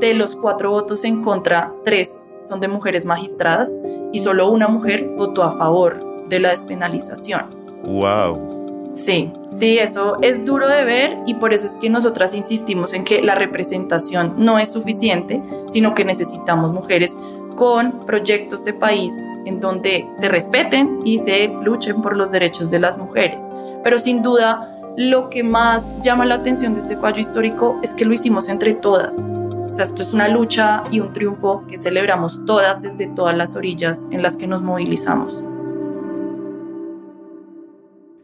de 0.00 0.12
los 0.12 0.36
cuatro 0.36 0.70
votos 0.70 1.04
en 1.04 1.22
contra, 1.22 1.72
tres 1.84 2.26
son 2.44 2.60
de 2.60 2.68
mujeres 2.68 3.06
magistradas 3.06 3.70
y 4.12 4.20
solo 4.20 4.50
una 4.50 4.68
mujer 4.68 5.08
votó 5.16 5.42
a 5.42 5.52
favor 5.52 6.28
de 6.28 6.40
la 6.40 6.50
despenalización. 6.50 7.46
¡Wow! 7.84 8.92
Sí, 8.94 9.32
sí, 9.50 9.78
eso 9.78 10.16
es 10.20 10.44
duro 10.44 10.68
de 10.68 10.84
ver 10.84 11.18
y 11.26 11.34
por 11.34 11.54
eso 11.54 11.66
es 11.66 11.78
que 11.78 11.88
nosotras 11.88 12.34
insistimos 12.34 12.92
en 12.92 13.04
que 13.04 13.22
la 13.22 13.34
representación 13.34 14.34
no 14.36 14.58
es 14.58 14.70
suficiente, 14.72 15.42
sino 15.72 15.94
que 15.94 16.04
necesitamos 16.04 16.72
mujeres 16.72 17.16
con 17.60 18.06
proyectos 18.06 18.64
de 18.64 18.72
país 18.72 19.12
en 19.44 19.60
donde 19.60 20.08
se 20.18 20.30
respeten 20.30 21.00
y 21.04 21.18
se 21.18 21.48
luchen 21.48 22.00
por 22.00 22.16
los 22.16 22.30
derechos 22.30 22.70
de 22.70 22.78
las 22.78 22.96
mujeres. 22.96 23.42
Pero 23.84 23.98
sin 23.98 24.22
duda, 24.22 24.94
lo 24.96 25.28
que 25.28 25.42
más 25.42 26.00
llama 26.02 26.24
la 26.24 26.36
atención 26.36 26.72
de 26.72 26.80
este 26.80 26.96
fallo 26.96 27.18
histórico 27.18 27.78
es 27.82 27.92
que 27.92 28.06
lo 28.06 28.14
hicimos 28.14 28.48
entre 28.48 28.72
todas. 28.72 29.18
O 29.18 29.68
sea, 29.68 29.84
esto 29.84 30.02
es 30.02 30.14
una 30.14 30.28
lucha 30.28 30.84
y 30.90 31.00
un 31.00 31.12
triunfo 31.12 31.66
que 31.68 31.76
celebramos 31.76 32.46
todas 32.46 32.80
desde 32.80 33.08
todas 33.08 33.36
las 33.36 33.54
orillas 33.54 34.08
en 34.10 34.22
las 34.22 34.38
que 34.38 34.46
nos 34.46 34.62
movilizamos. 34.62 35.44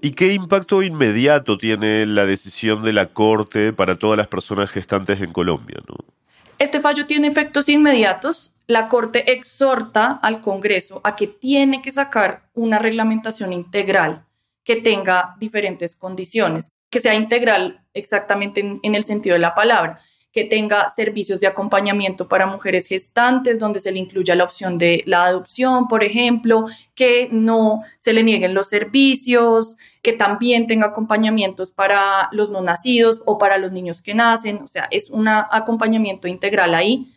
¿Y 0.00 0.12
qué 0.12 0.32
impacto 0.32 0.82
inmediato 0.82 1.58
tiene 1.58 2.06
la 2.06 2.24
decisión 2.24 2.82
de 2.82 2.94
la 2.94 3.04
Corte 3.04 3.74
para 3.74 3.98
todas 3.98 4.16
las 4.16 4.28
personas 4.28 4.70
gestantes 4.70 5.20
en 5.20 5.30
Colombia? 5.30 5.76
¿no? 5.86 5.96
Este 6.58 6.80
fallo 6.80 7.04
tiene 7.04 7.26
efectos 7.26 7.68
inmediatos 7.68 8.54
la 8.66 8.88
Corte 8.88 9.32
exhorta 9.32 10.18
al 10.22 10.40
Congreso 10.40 11.00
a 11.04 11.14
que 11.16 11.26
tiene 11.26 11.82
que 11.82 11.92
sacar 11.92 12.48
una 12.54 12.78
reglamentación 12.78 13.52
integral 13.52 14.24
que 14.64 14.76
tenga 14.76 15.36
diferentes 15.38 15.94
condiciones, 15.96 16.72
que 16.90 17.00
sea 17.00 17.14
integral 17.14 17.84
exactamente 17.94 18.60
en, 18.60 18.94
el 18.94 19.04
sentido 19.04 19.34
de 19.34 19.40
la 19.40 19.54
palabra, 19.54 20.00
que 20.32 20.44
tenga 20.44 20.88
servicios 20.88 21.40
de 21.40 21.46
acompañamiento 21.46 22.28
para 22.28 22.46
mujeres 22.46 22.88
gestantes, 22.88 23.60
donde 23.60 23.80
se 23.80 23.92
le 23.92 24.00
incluya 24.00 24.34
la 24.34 24.44
opción 24.44 24.76
de 24.76 25.02
la 25.06 25.24
adopción, 25.24 25.86
por 25.86 26.02
ejemplo, 26.02 26.66
que 26.94 27.28
no 27.30 27.82
se 27.98 28.12
le 28.12 28.24
nieguen 28.24 28.52
los 28.52 28.68
servicios, 28.68 29.76
que 30.02 30.12
también 30.12 30.66
tenga 30.66 30.88
acompañamientos 30.88 31.70
para 31.70 32.28
los 32.32 32.50
no 32.50 32.60
nacidos 32.60 33.22
o 33.24 33.38
para 33.38 33.56
los 33.58 33.70
niños 33.70 34.02
que 34.02 34.14
nacen, 34.14 34.58
o 34.58 34.68
sea, 34.68 34.88
es 34.90 35.10
un 35.10 35.28
acompañamiento 35.28 36.26
integral 36.26 36.74
ahí 36.74 37.12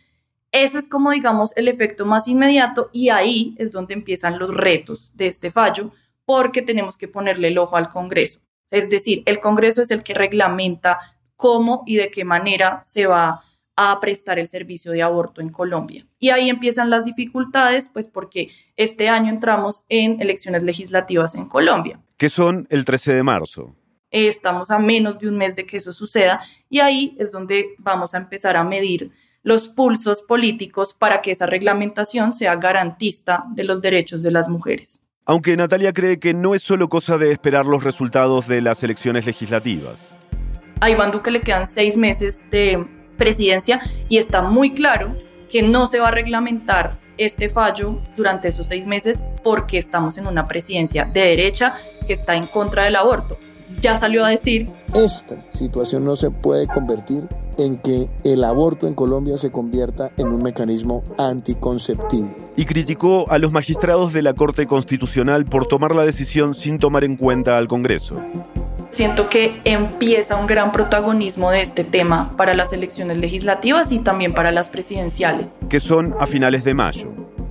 ese 0.52 0.78
es 0.78 0.88
como, 0.88 1.10
digamos, 1.12 1.56
el 1.56 1.68
efecto 1.68 2.06
más 2.06 2.26
inmediato 2.26 2.90
y 2.92 3.10
ahí 3.10 3.54
es 3.58 3.72
donde 3.72 3.94
empiezan 3.94 4.38
los 4.38 4.52
retos 4.52 5.16
de 5.16 5.26
este 5.26 5.50
fallo, 5.50 5.92
porque 6.24 6.62
tenemos 6.62 6.98
que 6.98 7.08
ponerle 7.08 7.48
el 7.48 7.58
ojo 7.58 7.76
al 7.76 7.90
Congreso. 7.90 8.40
Es 8.70 8.90
decir, 8.90 9.22
el 9.26 9.40
Congreso 9.40 9.82
es 9.82 9.90
el 9.90 10.02
que 10.02 10.14
reglamenta 10.14 10.98
cómo 11.36 11.82
y 11.86 11.96
de 11.96 12.10
qué 12.10 12.24
manera 12.24 12.82
se 12.84 13.06
va 13.06 13.42
a 13.76 13.98
prestar 14.00 14.38
el 14.38 14.46
servicio 14.46 14.92
de 14.92 15.02
aborto 15.02 15.40
en 15.40 15.48
Colombia. 15.48 16.06
Y 16.18 16.30
ahí 16.30 16.50
empiezan 16.50 16.90
las 16.90 17.04
dificultades, 17.04 17.88
pues 17.92 18.08
porque 18.08 18.50
este 18.76 19.08
año 19.08 19.30
entramos 19.30 19.84
en 19.88 20.20
elecciones 20.20 20.62
legislativas 20.62 21.34
en 21.34 21.48
Colombia. 21.48 21.98
Que 22.16 22.28
son 22.28 22.66
el 22.70 22.84
13 22.84 23.14
de 23.14 23.22
marzo. 23.22 23.74
Estamos 24.10 24.70
a 24.70 24.78
menos 24.78 25.18
de 25.18 25.28
un 25.28 25.38
mes 25.38 25.56
de 25.56 25.64
que 25.64 25.78
eso 25.78 25.92
suceda 25.92 26.40
y 26.68 26.80
ahí 26.80 27.16
es 27.18 27.32
donde 27.32 27.74
vamos 27.78 28.14
a 28.14 28.18
empezar 28.18 28.56
a 28.56 28.64
medir 28.64 29.12
los 29.42 29.68
pulsos 29.68 30.22
políticos 30.22 30.94
para 30.94 31.22
que 31.22 31.30
esa 31.30 31.46
reglamentación 31.46 32.32
sea 32.32 32.56
garantista 32.56 33.44
de 33.52 33.64
los 33.64 33.80
derechos 33.80 34.22
de 34.22 34.30
las 34.30 34.48
mujeres. 34.48 35.04
Aunque 35.24 35.56
Natalia 35.56 35.92
cree 35.92 36.18
que 36.18 36.34
no 36.34 36.54
es 36.54 36.62
solo 36.62 36.88
cosa 36.88 37.16
de 37.16 37.30
esperar 37.32 37.64
los 37.64 37.84
resultados 37.84 38.48
de 38.48 38.60
las 38.60 38.82
elecciones 38.82 39.26
legislativas. 39.26 40.10
A 40.80 40.90
Iván 40.90 41.12
Duque 41.12 41.30
le 41.30 41.42
quedan 41.42 41.66
seis 41.66 41.96
meses 41.96 42.50
de 42.50 42.84
presidencia 43.16 43.80
y 44.08 44.16
está 44.16 44.42
muy 44.42 44.72
claro 44.74 45.14
que 45.50 45.62
no 45.62 45.86
se 45.86 46.00
va 46.00 46.08
a 46.08 46.12
reglamentar 46.12 46.92
este 47.18 47.50
fallo 47.50 47.98
durante 48.16 48.48
esos 48.48 48.66
seis 48.66 48.86
meses 48.86 49.22
porque 49.44 49.76
estamos 49.78 50.16
en 50.16 50.26
una 50.26 50.46
presidencia 50.46 51.04
de 51.04 51.20
derecha 51.20 51.76
que 52.06 52.14
está 52.14 52.34
en 52.34 52.46
contra 52.46 52.84
del 52.84 52.96
aborto. 52.96 53.38
Ya 53.80 53.98
salió 53.98 54.24
a 54.24 54.30
decir... 54.30 54.70
Esta 54.94 55.36
situación 55.50 56.04
no 56.04 56.16
se 56.16 56.30
puede 56.30 56.66
convertir 56.66 57.26
en 57.58 57.76
que 57.78 58.08
el 58.24 58.44
aborto 58.44 58.86
en 58.86 58.94
Colombia 58.94 59.36
se 59.38 59.50
convierta 59.50 60.10
en 60.16 60.28
un 60.28 60.42
mecanismo 60.42 61.02
anticonceptivo. 61.18 62.34
Y 62.56 62.64
criticó 62.64 63.30
a 63.30 63.38
los 63.38 63.52
magistrados 63.52 64.12
de 64.12 64.22
la 64.22 64.34
Corte 64.34 64.66
Constitucional 64.66 65.44
por 65.44 65.66
tomar 65.66 65.94
la 65.94 66.04
decisión 66.04 66.54
sin 66.54 66.78
tomar 66.78 67.04
en 67.04 67.16
cuenta 67.16 67.58
al 67.58 67.68
Congreso. 67.68 68.16
Siento 68.90 69.28
que 69.28 69.60
empieza 69.64 70.36
un 70.36 70.46
gran 70.46 70.72
protagonismo 70.72 71.50
de 71.50 71.62
este 71.62 71.84
tema 71.84 72.34
para 72.36 72.54
las 72.54 72.72
elecciones 72.72 73.18
legislativas 73.18 73.92
y 73.92 74.00
también 74.00 74.34
para 74.34 74.50
las 74.50 74.68
presidenciales. 74.68 75.56
Que 75.68 75.80
son 75.80 76.14
a 76.18 76.26
finales 76.26 76.64
de 76.64 76.74
mayo 76.74 77.10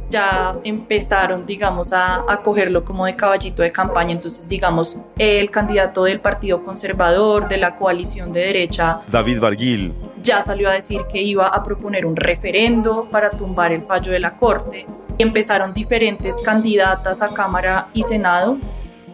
ya 0.09 0.55
empezaron, 0.63 1.45
digamos, 1.45 1.93
a, 1.93 2.23
a, 2.27 2.41
cogerlo 2.41 2.83
como 2.83 3.05
de 3.05 3.15
caballito 3.15 3.61
de 3.61 3.71
campaña. 3.71 4.11
Entonces, 4.11 4.47
digamos, 4.49 4.97
el 5.17 5.51
candidato 5.51 6.03
del 6.03 6.19
Partido 6.19 6.61
Conservador, 6.63 7.47
de 7.47 7.57
la 7.57 7.75
coalición 7.75 8.33
de 8.33 8.41
derecha, 8.41 9.01
David 9.07 9.39
Barguil, 9.39 9.93
ya 10.21 10.41
salió 10.41 10.69
a 10.69 10.73
decir 10.73 11.01
que 11.11 11.21
iba 11.21 11.47
a 11.47 11.63
proponer 11.63 12.05
un 12.05 12.15
referendo 12.15 13.07
para 13.11 13.29
tumbar 13.29 13.71
el 13.71 13.81
fallo 13.83 14.11
de 14.11 14.19
la 14.19 14.35
Corte. 14.35 14.85
Empezaron 15.17 15.73
diferentes 15.73 16.35
candidatas 16.43 17.21
a 17.21 17.33
Cámara 17.33 17.89
y 17.93 18.03
Senado 18.03 18.57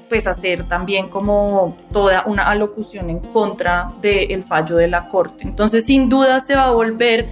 pues 0.10 0.28
hacer 0.28 0.68
también 0.68 1.10
como 1.10 1.76
toda 1.92 2.24
una 2.26 2.44
alocución 2.48 3.10
en 3.10 3.20
contra 3.20 3.88
del 4.02 4.44
fallo 4.44 4.76
de 4.76 4.88
la 4.88 5.08
Corte. 5.10 5.44
Entonces, 5.44 5.86
sin 5.86 6.10
duda 6.10 6.40
se 6.40 6.56
va 6.56 6.66
a 6.66 6.72
volver 6.72 7.28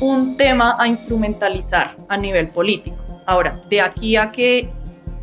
un 0.00 0.36
tema 0.36 0.76
a 0.78 0.88
instrumentalizar 0.88 1.96
a 2.08 2.16
nivel 2.16 2.48
político. 2.48 2.96
Ahora, 3.26 3.60
de 3.68 3.80
aquí 3.80 4.16
a 4.16 4.30
que, 4.30 4.70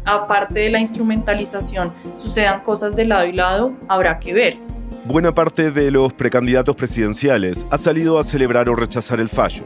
aparte 0.03 0.60
de 0.60 0.70
la 0.70 0.79
instrumentalización, 0.79 1.94
sucedan 2.17 2.62
cosas 2.62 2.96
de 2.96 3.05
lado 3.05 3.25
y 3.25 3.32
lado, 3.32 3.74
habrá 3.88 4.20
que 4.20 4.34
ver. 4.34 4.58
Buena 5.05 5.34
parte 5.34 5.72
de 5.72 5.91
los 5.91 6.13
precandidatos 6.13 6.75
presidenciales 6.75 7.65
ha 7.70 7.77
salido 7.77 8.20
a 8.20 8.24
celebrar 8.24 8.70
o 8.70 8.75
rechazar 8.75 9.20
el 9.20 9.29
fallo. 9.29 9.63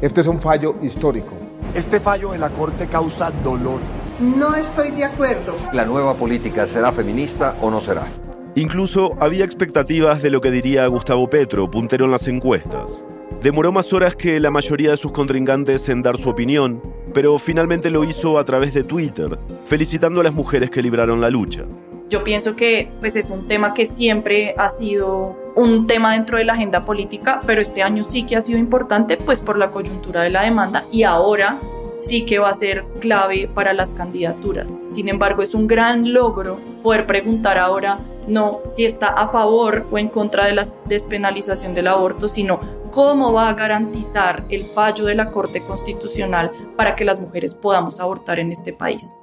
Este 0.00 0.20
es 0.20 0.26
un 0.26 0.40
fallo 0.40 0.74
histórico. 0.82 1.34
Este 1.74 2.00
fallo 2.00 2.34
en 2.34 2.40
la 2.40 2.50
Corte 2.50 2.86
causa 2.86 3.30
dolor. 3.42 3.80
No 4.20 4.54
estoy 4.54 4.90
de 4.90 5.04
acuerdo. 5.04 5.56
¿La 5.72 5.84
nueva 5.84 6.14
política 6.14 6.66
será 6.66 6.92
feminista 6.92 7.56
o 7.60 7.70
no 7.70 7.80
será? 7.80 8.06
Incluso 8.54 9.16
había 9.18 9.44
expectativas 9.44 10.20
de 10.22 10.30
lo 10.30 10.40
que 10.40 10.50
diría 10.50 10.86
Gustavo 10.86 11.28
Petro, 11.30 11.70
puntero 11.70 12.04
en 12.04 12.10
las 12.10 12.28
encuestas. 12.28 13.02
Demoró 13.42 13.72
más 13.72 13.92
horas 13.92 14.14
que 14.14 14.38
la 14.38 14.52
mayoría 14.52 14.92
de 14.92 14.96
sus 14.96 15.10
contrincantes 15.10 15.88
en 15.88 16.00
dar 16.00 16.16
su 16.16 16.30
opinión, 16.30 16.80
pero 17.12 17.40
finalmente 17.40 17.90
lo 17.90 18.04
hizo 18.04 18.38
a 18.38 18.44
través 18.44 18.72
de 18.72 18.84
Twitter, 18.84 19.36
felicitando 19.64 20.20
a 20.20 20.24
las 20.24 20.32
mujeres 20.32 20.70
que 20.70 20.80
libraron 20.80 21.20
la 21.20 21.28
lucha. 21.28 21.64
Yo 22.08 22.22
pienso 22.22 22.54
que 22.54 22.88
pues, 23.00 23.16
es 23.16 23.30
un 23.30 23.48
tema 23.48 23.74
que 23.74 23.84
siempre 23.84 24.54
ha 24.56 24.68
sido 24.68 25.36
un 25.56 25.88
tema 25.88 26.12
dentro 26.12 26.38
de 26.38 26.44
la 26.44 26.52
agenda 26.52 26.84
política, 26.84 27.40
pero 27.44 27.60
este 27.60 27.82
año 27.82 28.04
sí 28.04 28.24
que 28.24 28.36
ha 28.36 28.40
sido 28.40 28.60
importante 28.60 29.16
pues 29.16 29.40
por 29.40 29.58
la 29.58 29.72
coyuntura 29.72 30.22
de 30.22 30.30
la 30.30 30.42
demanda 30.42 30.84
y 30.92 31.02
ahora 31.02 31.58
sí 31.98 32.24
que 32.24 32.38
va 32.38 32.50
a 32.50 32.54
ser 32.54 32.84
clave 33.00 33.50
para 33.52 33.72
las 33.72 33.92
candidaturas. 33.92 34.80
Sin 34.88 35.08
embargo, 35.08 35.42
es 35.42 35.52
un 35.54 35.66
gran 35.66 36.12
logro 36.12 36.60
poder 36.84 37.06
preguntar 37.06 37.58
ahora 37.58 37.98
no 38.28 38.60
si 38.76 38.84
está 38.84 39.08
a 39.08 39.26
favor 39.26 39.84
o 39.90 39.98
en 39.98 40.08
contra 40.08 40.46
de 40.46 40.54
la 40.54 40.64
despenalización 40.86 41.74
del 41.74 41.88
aborto, 41.88 42.28
sino 42.28 42.81
cómo 42.92 43.32
va 43.32 43.48
a 43.48 43.54
garantizar 43.54 44.44
el 44.50 44.64
fallo 44.64 45.04
de 45.04 45.16
la 45.16 45.30
Corte 45.30 45.62
Constitucional 45.62 46.52
para 46.76 46.94
que 46.94 47.04
las 47.04 47.20
mujeres 47.20 47.54
podamos 47.54 47.98
abortar 47.98 48.38
en 48.38 48.52
este 48.52 48.72
país. 48.72 49.20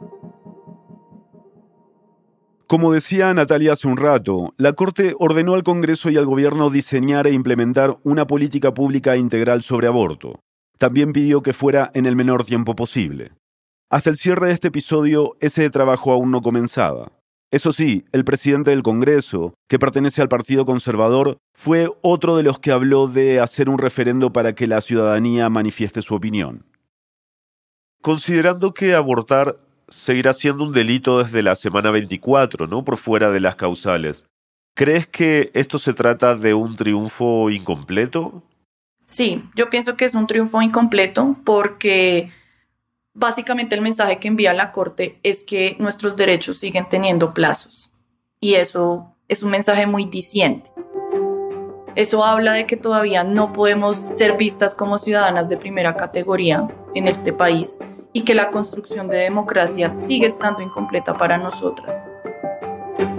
Como 2.68 2.92
decía 2.92 3.34
Natalia 3.34 3.74
hace 3.74 3.88
un 3.88 3.98
rato, 3.98 4.54
la 4.58 4.74
Corte 4.74 5.16
ordenó 5.18 5.54
al 5.54 5.64
Congreso 5.64 6.10
y 6.10 6.18
al 6.18 6.26
Gobierno 6.26 6.70
diseñar 6.70 7.26
e 7.26 7.32
implementar 7.32 7.98
una 8.04 8.28
política 8.28 8.74
pública 8.74 9.16
integral 9.16 9.64
sobre 9.64 9.88
aborto. 9.88 10.40
También 10.78 11.14
pidió 11.14 11.42
que 11.42 11.54
fuera 11.54 11.90
en 11.94 12.06
el 12.06 12.16
menor 12.16 12.46
tiempo 12.46 12.76
posible. 12.76 13.32
Hasta 13.90 14.12
el 14.12 14.18
cierre 14.18 14.48
de 14.48 14.54
este 14.54 14.68
episodio, 14.68 15.36
ese 15.40 15.70
trabajo 15.70 16.12
aún 16.12 16.30
no 16.30 16.42
comenzaba. 16.42 17.19
Eso 17.52 17.72
sí, 17.72 18.06
el 18.12 18.24
presidente 18.26 18.70
del 18.70 18.84
Congreso, 18.84 19.56
que 19.68 19.80
pertenece 19.80 20.22
al 20.22 20.30
Partido 20.30 20.66
Conservador, 20.66 21.38
fue 21.56 21.90
otro 22.02 22.38
de 22.38 22.44
los 22.44 22.60
que 22.60 22.72
habló 22.72 23.08
de 23.08 23.40
hacer 23.40 23.70
un 23.70 23.80
referendo 23.80 24.32
para 24.32 24.54
que 24.54 24.68
la 24.68 24.82
ciudadanía 24.82 25.50
manifieste 25.50 26.04
su 26.04 26.14
opinión. 26.14 26.66
Considerando 28.02 28.74
que 28.74 28.94
abortar 28.94 29.58
seguirá 29.88 30.34
siendo 30.34 30.64
un 30.64 30.74
delito 30.74 31.24
desde 31.24 31.42
la 31.42 31.56
semana 31.56 31.90
24, 31.90 32.68
¿no? 32.68 32.86
Por 32.86 32.98
fuera 32.98 33.32
de 33.32 33.40
las 33.40 33.56
causales. 33.56 34.26
¿Crees 34.76 35.08
que 35.08 35.50
esto 35.56 35.80
se 35.80 35.94
trata 35.94 36.36
de 36.36 36.54
un 36.54 36.76
triunfo 36.76 37.50
incompleto? 37.50 38.44
Sí, 39.06 39.44
yo 39.56 39.72
pienso 39.72 39.98
que 39.98 40.06
es 40.06 40.14
un 40.14 40.28
triunfo 40.28 40.62
incompleto 40.62 41.36
porque 41.44 42.32
básicamente 43.20 43.76
el 43.76 43.82
mensaje 43.82 44.18
que 44.18 44.30
envía 44.30 44.54
la 44.54 44.72
Corte 44.72 45.20
es 45.24 45.44
que 45.44 45.76
nuestros 45.78 46.16
derechos 46.16 46.58
siguen 46.58 46.88
teniendo 46.90 47.34
plazos 47.34 47.92
y 48.40 48.56
eso 48.56 49.14
es 49.28 49.44
un 49.44 49.52
mensaje 49.52 49.86
muy 49.86 50.06
diciente. 50.06 50.72
Eso 51.96 52.24
habla 52.24 52.54
de 52.54 52.66
que 52.66 52.78
todavía 52.78 53.26
no 53.26 53.52
podemos 53.52 53.98
ser 54.16 54.38
vistas 54.38 54.74
como 54.74 54.98
ciudadanas 55.00 55.50
de 55.50 55.58
primera 55.58 55.98
categoría 55.98 56.68
en 56.96 57.10
este 57.10 57.34
país 57.34 57.80
y 58.14 58.22
que 58.22 58.34
la 58.34 58.52
construcción 58.52 59.10
de 59.10 59.18
democracia 59.18 59.92
sigue 59.92 60.28
estando 60.28 60.62
incompleta 60.62 61.14
para 61.18 61.38
nosotras. 61.38 62.08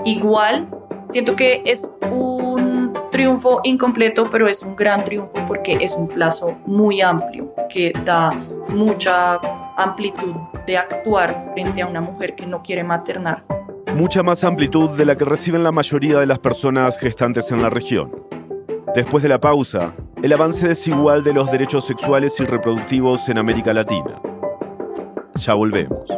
Igual, 0.05 0.67
siento 1.11 1.37
que 1.37 1.63
es 1.67 1.87
un 2.11 2.95
triunfo 3.13 3.61
incompleto, 3.65 4.31
pero 4.31 4.49
es 4.49 4.63
un 4.63 4.75
gran 4.75 5.05
triunfo 5.05 5.35
porque 5.47 5.77
es 5.79 5.93
un 5.93 6.09
plazo 6.09 6.57
muy 6.65 7.03
amplio 7.03 7.53
que 7.69 7.93
da 8.05 8.31
mucha 8.71 9.39
amplitud 9.83 10.35
de 10.67 10.79
actuar 10.79 11.51
frente 11.55 11.83
a 11.83 11.87
una 11.87 12.01
mujer 12.01 12.35
que 12.35 12.47
no 12.47 12.63
quiere 12.63 12.85
maternar. 12.85 13.45
Mucha 13.97 14.23
más 14.23 14.45
amplitud 14.45 14.91
de 14.91 15.05
la 15.05 15.17
que 15.17 15.25
reciben 15.25 15.63
la 15.63 15.73
mayoría 15.73 16.19
de 16.19 16.27
las 16.27 16.39
personas 16.39 16.99
gestantes 16.99 17.51
en 17.51 17.63
la 17.63 17.71
región. 17.71 18.13
Después 18.95 19.23
de 19.23 19.29
la 19.29 19.41
pausa, 19.41 19.95
el 20.23 20.33
avance 20.33 20.67
desigual 20.67 21.25
de 21.25 21.33
los 21.33 21.51
derechos 21.51 21.85
sexuales 21.85 22.39
y 22.41 22.45
reproductivos 22.45 23.29
en 23.29 23.39
América 23.39 23.73
Latina. 23.73 24.21
Ya 25.35 25.55
volvemos. 25.55 26.09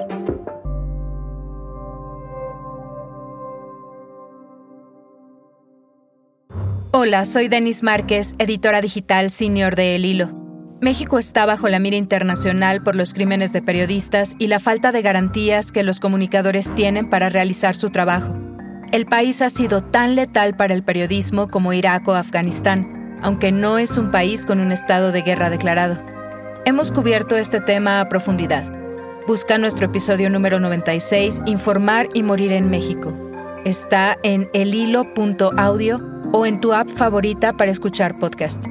Hola, 6.92 7.24
soy 7.24 7.48
Denis 7.48 7.82
Márquez, 7.82 8.34
editora 8.38 8.80
digital 8.82 9.30
senior 9.30 9.76
de 9.76 9.94
El 9.94 10.04
Hilo. 10.04 10.28
México 10.82 11.20
está 11.20 11.46
bajo 11.46 11.68
la 11.68 11.78
mira 11.78 11.96
internacional 11.96 12.80
por 12.82 12.96
los 12.96 13.14
crímenes 13.14 13.52
de 13.52 13.62
periodistas 13.62 14.34
y 14.40 14.48
la 14.48 14.58
falta 14.58 14.90
de 14.90 15.00
garantías 15.00 15.70
que 15.70 15.84
los 15.84 16.00
comunicadores 16.00 16.74
tienen 16.74 17.08
para 17.08 17.28
realizar 17.28 17.76
su 17.76 17.90
trabajo. 17.90 18.32
El 18.90 19.06
país 19.06 19.42
ha 19.42 19.48
sido 19.48 19.80
tan 19.80 20.16
letal 20.16 20.54
para 20.54 20.74
el 20.74 20.82
periodismo 20.82 21.46
como 21.46 21.72
Irak 21.72 22.08
o 22.08 22.14
Afganistán, 22.14 22.90
aunque 23.22 23.52
no 23.52 23.78
es 23.78 23.96
un 23.96 24.10
país 24.10 24.44
con 24.44 24.58
un 24.58 24.72
estado 24.72 25.12
de 25.12 25.22
guerra 25.22 25.50
declarado. 25.50 26.02
Hemos 26.64 26.90
cubierto 26.90 27.36
este 27.36 27.60
tema 27.60 28.00
a 28.00 28.08
profundidad. 28.08 28.64
Busca 29.28 29.58
nuestro 29.58 29.86
episodio 29.86 30.30
número 30.30 30.58
96, 30.58 31.42
Informar 31.46 32.08
y 32.12 32.24
Morir 32.24 32.52
en 32.52 32.70
México. 32.70 33.16
Está 33.64 34.18
en 34.24 34.50
elhilo.audio 34.52 35.98
o 36.32 36.44
en 36.44 36.60
tu 36.60 36.72
app 36.72 36.88
favorita 36.88 37.52
para 37.52 37.70
escuchar 37.70 38.16
podcast. 38.16 38.64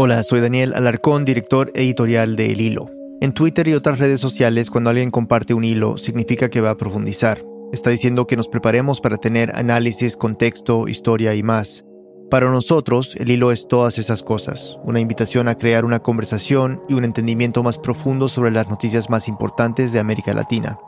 Hola, 0.00 0.22
soy 0.22 0.40
Daniel 0.40 0.74
Alarcón, 0.76 1.24
director 1.24 1.72
editorial 1.74 2.36
de 2.36 2.52
El 2.52 2.60
Hilo. 2.60 2.88
En 3.20 3.32
Twitter 3.32 3.66
y 3.66 3.74
otras 3.74 3.98
redes 3.98 4.20
sociales, 4.20 4.70
cuando 4.70 4.90
alguien 4.90 5.10
comparte 5.10 5.54
un 5.54 5.64
hilo, 5.64 5.98
significa 5.98 6.48
que 6.48 6.60
va 6.60 6.70
a 6.70 6.76
profundizar. 6.76 7.44
Está 7.72 7.90
diciendo 7.90 8.28
que 8.28 8.36
nos 8.36 8.46
preparemos 8.46 9.00
para 9.00 9.16
tener 9.16 9.50
análisis, 9.56 10.16
contexto, 10.16 10.86
historia 10.86 11.34
y 11.34 11.42
más. 11.42 11.84
Para 12.30 12.48
nosotros, 12.48 13.16
el 13.16 13.28
hilo 13.28 13.50
es 13.50 13.66
todas 13.66 13.98
esas 13.98 14.22
cosas, 14.22 14.78
una 14.84 15.00
invitación 15.00 15.48
a 15.48 15.56
crear 15.56 15.84
una 15.84 15.98
conversación 15.98 16.80
y 16.88 16.94
un 16.94 17.02
entendimiento 17.02 17.64
más 17.64 17.76
profundo 17.76 18.28
sobre 18.28 18.52
las 18.52 18.68
noticias 18.68 19.10
más 19.10 19.26
importantes 19.26 19.90
de 19.90 19.98
América 19.98 20.32
Latina. 20.32 20.78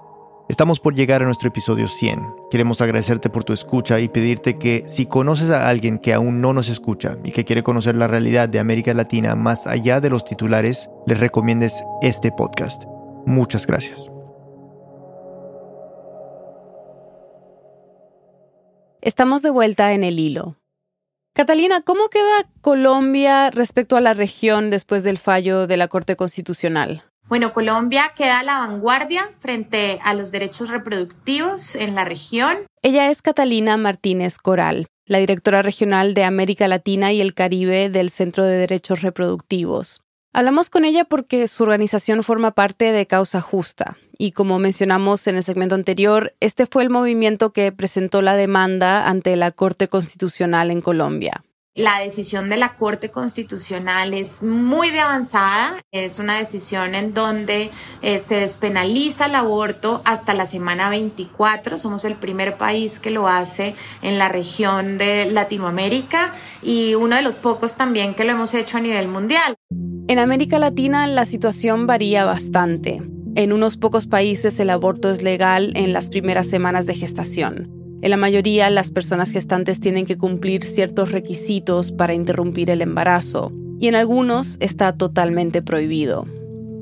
Estamos 0.51 0.81
por 0.81 0.97
llegar 0.97 1.23
a 1.23 1.27
nuestro 1.27 1.47
episodio 1.47 1.87
100. 1.87 2.27
Queremos 2.51 2.81
agradecerte 2.81 3.31
por 3.31 3.45
tu 3.45 3.53
escucha 3.53 4.01
y 4.01 4.09
pedirte 4.09 4.59
que 4.59 4.83
si 4.85 5.07
conoces 5.07 5.49
a 5.51 5.69
alguien 5.69 6.01
que 6.01 6.13
aún 6.13 6.41
no 6.41 6.53
nos 6.53 6.69
escucha 6.69 7.17
y 7.23 7.31
que 7.31 7.45
quiere 7.45 7.63
conocer 7.63 7.95
la 7.95 8.09
realidad 8.09 8.49
de 8.49 8.59
América 8.59 8.93
Latina 8.93 9.37
más 9.37 9.69
allá 9.69 10.01
de 10.01 10.11
los 10.11 10.25
titulares, 10.25 10.91
les 11.07 11.21
recomiendes 11.21 11.85
este 12.03 12.33
podcast. 12.33 12.83
Muchas 13.27 13.65
gracias. 13.65 14.09
Estamos 19.03 19.43
de 19.43 19.51
vuelta 19.51 19.93
en 19.93 20.03
el 20.03 20.19
hilo. 20.19 20.57
Catalina, 21.33 21.83
¿cómo 21.83 22.09
queda 22.09 22.51
Colombia 22.61 23.53
respecto 23.53 23.97
a 23.97 24.01
la 24.01 24.15
región 24.15 24.71
después 24.71 25.05
del 25.05 25.19
fallo 25.19 25.69
de 25.69 25.77
la 25.77 25.87
Corte 25.87 26.17
Constitucional? 26.17 27.05
Bueno, 27.31 27.53
Colombia 27.53 28.11
queda 28.17 28.41
a 28.41 28.43
la 28.43 28.59
vanguardia 28.59 29.31
frente 29.39 30.01
a 30.03 30.15
los 30.15 30.33
derechos 30.33 30.69
reproductivos 30.69 31.77
en 31.77 31.95
la 31.95 32.05
región. 32.05 32.59
Ella 32.83 33.09
es 33.09 33.23
Catalina 33.23 33.77
Martínez 33.77 34.37
Coral, 34.37 34.89
la 35.07 35.19
directora 35.19 35.63
regional 35.63 36.13
de 36.13 36.25
América 36.25 36.67
Latina 36.67 37.13
y 37.13 37.21
el 37.21 37.35
Caribe 37.35 37.89
del 37.89 38.11
Centro 38.11 38.45
de 38.45 38.59
Derechos 38.59 39.03
Reproductivos. 39.03 40.03
Hablamos 40.33 40.71
con 40.71 40.85
ella 40.85 41.05
porque 41.05 41.47
su 41.47 41.63
organización 41.63 42.25
forma 42.25 42.51
parte 42.51 42.91
de 42.91 43.07
Causa 43.07 43.41
Justa 43.41 43.97
y 44.19 44.33
como 44.33 44.59
mencionamos 44.59 45.29
en 45.29 45.37
el 45.37 45.45
segmento 45.45 45.77
anterior, 45.77 46.35
este 46.41 46.67
fue 46.67 46.83
el 46.83 46.91
movimiento 46.91 47.53
que 47.53 47.71
presentó 47.71 48.23
la 48.23 48.35
demanda 48.35 49.09
ante 49.09 49.37
la 49.37 49.53
Corte 49.53 49.87
Constitucional 49.87 50.73
en 50.73 50.81
Colombia. 50.81 51.45
La 51.77 52.01
decisión 52.01 52.51
de 52.51 52.57
la 52.57 52.75
Corte 52.75 53.13
Constitucional 53.13 54.13
es 54.13 54.43
muy 54.43 54.91
de 54.91 54.99
avanzada, 54.99 55.77
es 55.93 56.19
una 56.19 56.37
decisión 56.37 56.97
en 56.97 57.15
donde 57.15 57.71
eh, 58.03 58.19
se 58.19 58.35
despenaliza 58.35 59.27
el 59.27 59.37
aborto 59.37 60.03
hasta 60.05 60.35
la 60.35 60.47
semana 60.47 60.91
24, 60.91 61.79
somos 61.79 62.05
el 62.05 62.17
primer 62.17 62.57
país 62.57 62.99
que 62.99 63.13
lo 63.13 63.29
hace 63.29 63.77
en 64.03 64.19
la 64.19 64.29
región 64.29 64.99
de 64.99 65.31
Latinoamérica 65.31 66.35
y 66.61 66.97
uno 66.97 67.15
de 67.15 67.23
los 67.23 67.39
pocos 67.39 67.77
también 67.77 68.17
que 68.17 68.25
lo 68.25 68.33
hemos 68.33 68.53
hecho 68.53 68.79
a 68.79 68.81
nivel 68.81 69.07
mundial. 69.07 69.55
En 70.09 70.19
América 70.19 70.59
Latina 70.59 71.07
la 71.07 71.25
situación 71.25 71.87
varía 71.87 72.25
bastante. 72.25 73.01
En 73.37 73.53
unos 73.53 73.77
pocos 73.77 74.09
países 74.09 74.59
el 74.59 74.71
aborto 74.71 75.09
es 75.09 75.23
legal 75.23 75.71
en 75.77 75.93
las 75.93 76.11
primeras 76.11 76.49
semanas 76.49 76.87
de 76.87 76.97
gestación. 76.97 77.80
En 78.03 78.11
la 78.11 78.17
mayoría, 78.17 78.71
las 78.71 78.91
personas 78.91 79.31
gestantes 79.31 79.79
tienen 79.79 80.07
que 80.07 80.17
cumplir 80.17 80.65
ciertos 80.65 81.13
requisitos 81.13 81.93
para 81.93 82.15
interrumpir 82.15 82.71
el 82.71 82.81
embarazo, 82.81 83.53
y 83.79 83.89
en 83.89 83.95
algunos 83.95 84.57
está 84.61 84.97
totalmente 84.97 85.61
prohibido. 85.61 86.27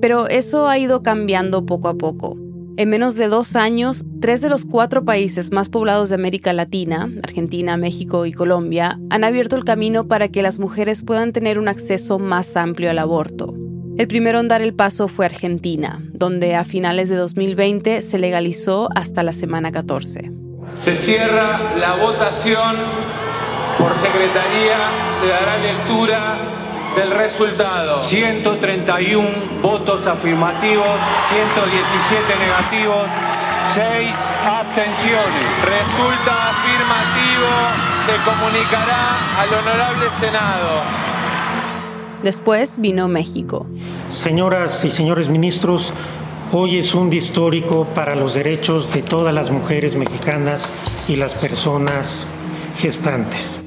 Pero 0.00 0.28
eso 0.28 0.68
ha 0.68 0.78
ido 0.78 1.02
cambiando 1.02 1.66
poco 1.66 1.88
a 1.88 1.94
poco. 1.94 2.37
En 2.76 2.90
menos 2.90 3.16
de 3.16 3.26
dos 3.26 3.57
años, 3.57 4.04
tres 4.20 4.40
de 4.40 4.48
los 4.48 4.64
cuatro 4.64 5.04
países 5.04 5.50
más 5.50 5.68
poblados 5.68 6.11
de 6.11 6.14
América 6.14 6.52
Latina, 6.52 7.11
Argentina, 7.24 7.76
México 7.76 8.24
y 8.24 8.33
Colombia, 8.33 9.00
han 9.11 9.24
abierto 9.24 9.57
el 9.57 9.64
camino 9.64 10.07
para 10.07 10.28
que 10.28 10.42
las 10.42 10.61
mujeres 10.61 11.02
puedan 11.02 11.33
tener 11.33 11.59
un 11.59 11.66
acceso 11.66 12.20
más 12.20 12.57
amplio 12.57 12.90
al 12.90 13.00
aborto. 13.00 13.52
El 13.96 14.07
primero 14.07 14.38
en 14.38 14.46
dar 14.46 14.62
el 14.62 14.74
paso 14.74 15.09
fue 15.09 15.26
Argentina, 15.26 16.00
donde 16.12 16.54
a 16.54 16.62
finales 16.62 17.09
de 17.09 17.16
2020 17.16 18.02
se 18.02 18.18
legalizó 18.20 18.88
hasta 18.94 19.24
la 19.24 19.33
semana 19.33 19.72
14. 19.72 20.48
Se 20.79 20.95
cierra 20.95 21.75
la 21.77 21.95
votación. 21.95 22.77
Por 23.79 23.97
secretaría 23.97 25.09
se 25.09 25.27
dará 25.27 25.59
lectura 25.59 26.37
del 26.95 27.11
resultado. 27.11 28.01
131 28.01 29.29
votos 29.61 30.07
afirmativos, 30.07 30.87
117 31.31 32.37
negativos, 32.38 33.09
6 33.75 34.14
abstenciones. 34.47 35.47
Resulta 35.64 36.51
afirmativo, 36.51 37.51
se 38.07 38.14
comunicará 38.31 39.41
al 39.41 39.55
honorable 39.55 40.09
Senado. 40.12 40.83
Después 42.23 42.79
vino 42.79 43.09
México. 43.09 43.67
Señoras 44.11 44.85
y 44.85 44.91
señores 44.93 45.29
ministros, 45.29 45.93
hoy 46.53 46.79
es 46.79 46.95
un 46.95 47.11
día 47.11 47.19
histórico 47.19 47.85
para 47.95 48.15
los 48.15 48.35
derechos 48.35 48.93
de 48.93 49.03
todas 49.03 49.35
las 49.35 49.51
mujeres 49.51 49.95
mexicanas 49.97 50.73
y 51.07 51.17
las 51.17 51.35
personas 51.35 52.27
gestantes. 52.77 53.61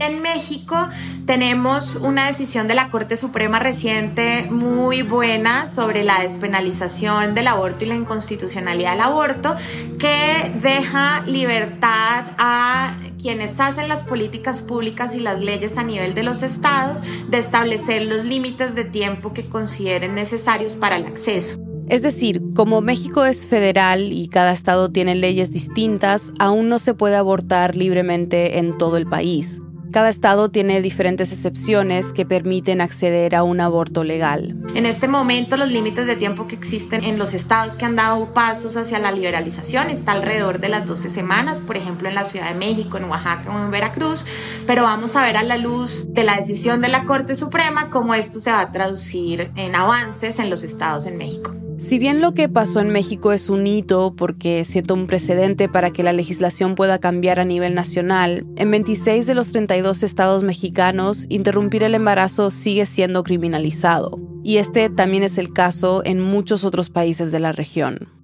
En 0.00 0.20
México 0.20 0.76
tenemos 1.24 1.94
una 1.94 2.26
decisión 2.26 2.66
de 2.66 2.74
la 2.74 2.90
Corte 2.90 3.16
Suprema 3.16 3.58
reciente 3.58 4.48
muy 4.50 5.02
buena 5.02 5.68
sobre 5.68 6.02
la 6.02 6.20
despenalización 6.20 7.34
del 7.34 7.46
aborto 7.46 7.84
y 7.84 7.88
la 7.88 7.94
inconstitucionalidad 7.94 8.92
del 8.92 9.00
aborto 9.00 9.54
que 9.98 10.52
deja 10.60 11.22
libertad 11.26 12.24
a 12.36 12.96
quienes 13.20 13.60
hacen 13.60 13.88
las 13.88 14.02
políticas 14.02 14.60
públicas 14.60 15.14
y 15.14 15.20
las 15.20 15.40
leyes 15.40 15.78
a 15.78 15.84
nivel 15.84 16.14
de 16.14 16.24
los 16.24 16.42
estados 16.42 17.02
de 17.28 17.38
establecer 17.38 18.02
los 18.02 18.24
límites 18.24 18.74
de 18.74 18.84
tiempo 18.84 19.32
que 19.32 19.48
consideren 19.48 20.14
necesarios 20.14 20.74
para 20.74 20.96
el 20.96 21.06
acceso. 21.06 21.63
Es 21.88 22.02
decir, 22.02 22.40
como 22.54 22.80
México 22.80 23.24
es 23.26 23.46
federal 23.46 24.12
y 24.12 24.28
cada 24.28 24.52
estado 24.52 24.90
tiene 24.90 25.14
leyes 25.14 25.50
distintas, 25.50 26.32
aún 26.38 26.68
no 26.68 26.78
se 26.78 26.94
puede 26.94 27.16
abortar 27.16 27.76
libremente 27.76 28.58
en 28.58 28.78
todo 28.78 28.96
el 28.96 29.06
país. 29.06 29.60
Cada 29.94 30.08
estado 30.08 30.48
tiene 30.48 30.82
diferentes 30.82 31.30
excepciones 31.30 32.12
que 32.12 32.26
permiten 32.26 32.80
acceder 32.80 33.36
a 33.36 33.44
un 33.44 33.60
aborto 33.60 34.02
legal. 34.02 34.56
En 34.74 34.86
este 34.86 35.06
momento 35.06 35.56
los 35.56 35.70
límites 35.70 36.08
de 36.08 36.16
tiempo 36.16 36.48
que 36.48 36.56
existen 36.56 37.04
en 37.04 37.16
los 37.16 37.32
estados 37.32 37.76
que 37.76 37.84
han 37.84 37.94
dado 37.94 38.34
pasos 38.34 38.76
hacia 38.76 38.98
la 38.98 39.12
liberalización 39.12 39.90
está 39.90 40.10
alrededor 40.10 40.58
de 40.58 40.70
las 40.70 40.84
12 40.84 41.10
semanas, 41.10 41.60
por 41.60 41.76
ejemplo 41.76 42.08
en 42.08 42.16
la 42.16 42.24
Ciudad 42.24 42.48
de 42.48 42.56
México, 42.56 42.96
en 42.96 43.04
Oaxaca 43.04 43.54
o 43.54 43.62
en 43.62 43.70
Veracruz, 43.70 44.26
pero 44.66 44.82
vamos 44.82 45.14
a 45.14 45.22
ver 45.22 45.36
a 45.36 45.44
la 45.44 45.58
luz 45.58 46.06
de 46.08 46.24
la 46.24 46.34
decisión 46.38 46.80
de 46.80 46.88
la 46.88 47.04
Corte 47.04 47.36
Suprema 47.36 47.88
cómo 47.90 48.14
esto 48.14 48.40
se 48.40 48.50
va 48.50 48.62
a 48.62 48.72
traducir 48.72 49.52
en 49.54 49.76
avances 49.76 50.40
en 50.40 50.50
los 50.50 50.64
estados 50.64 51.06
en 51.06 51.18
México. 51.18 51.54
Si 51.76 51.98
bien 51.98 52.20
lo 52.20 52.34
que 52.34 52.48
pasó 52.48 52.80
en 52.80 52.88
México 52.88 53.32
es 53.32 53.48
un 53.48 53.66
hito 53.66 54.14
porque 54.16 54.64
siento 54.64 54.94
un 54.94 55.06
precedente 55.06 55.68
para 55.68 55.90
que 55.90 56.04
la 56.04 56.12
legislación 56.12 56.76
pueda 56.76 56.98
cambiar 56.98 57.40
a 57.40 57.44
nivel 57.44 57.74
nacional, 57.74 58.46
en 58.56 58.70
26 58.70 59.26
de 59.26 59.34
los 59.34 59.48
32 59.48 60.02
estados 60.02 60.44
mexicanos 60.44 61.26
interrumpir 61.28 61.82
el 61.82 61.94
embarazo 61.94 62.50
sigue 62.50 62.86
siendo 62.86 63.24
criminalizado. 63.24 64.20
Y 64.44 64.58
este 64.58 64.88
también 64.88 65.24
es 65.24 65.36
el 65.36 65.52
caso 65.52 66.02
en 66.04 66.20
muchos 66.20 66.64
otros 66.64 66.90
países 66.90 67.32
de 67.32 67.40
la 67.40 67.52
región. 67.52 68.23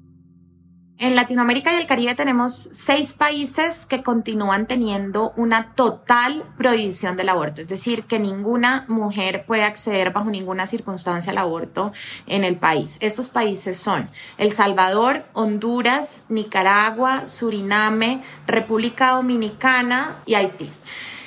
En 1.03 1.17
Latinoamérica 1.17 1.73
y 1.73 1.77
el 1.77 1.87
Caribe 1.87 2.15
tenemos 2.15 2.69
seis 2.75 3.15
países 3.15 3.87
que 3.87 4.03
continúan 4.03 4.67
teniendo 4.67 5.33
una 5.35 5.73
total 5.73 6.45
prohibición 6.59 7.17
del 7.17 7.31
aborto, 7.31 7.63
es 7.63 7.69
decir, 7.69 8.05
que 8.05 8.19
ninguna 8.19 8.85
mujer 8.87 9.47
puede 9.47 9.65
acceder 9.65 10.13
bajo 10.13 10.29
ninguna 10.29 10.67
circunstancia 10.67 11.33
al 11.33 11.39
aborto 11.39 11.93
en 12.27 12.45
el 12.45 12.57
país. 12.57 12.99
Estos 13.01 13.29
países 13.29 13.79
son 13.79 14.11
El 14.37 14.53
Salvador, 14.53 15.25
Honduras, 15.33 16.23
Nicaragua, 16.29 17.29
Suriname, 17.29 18.21
República 18.47 19.13
Dominicana 19.13 20.19
y 20.27 20.35
Haití. 20.35 20.71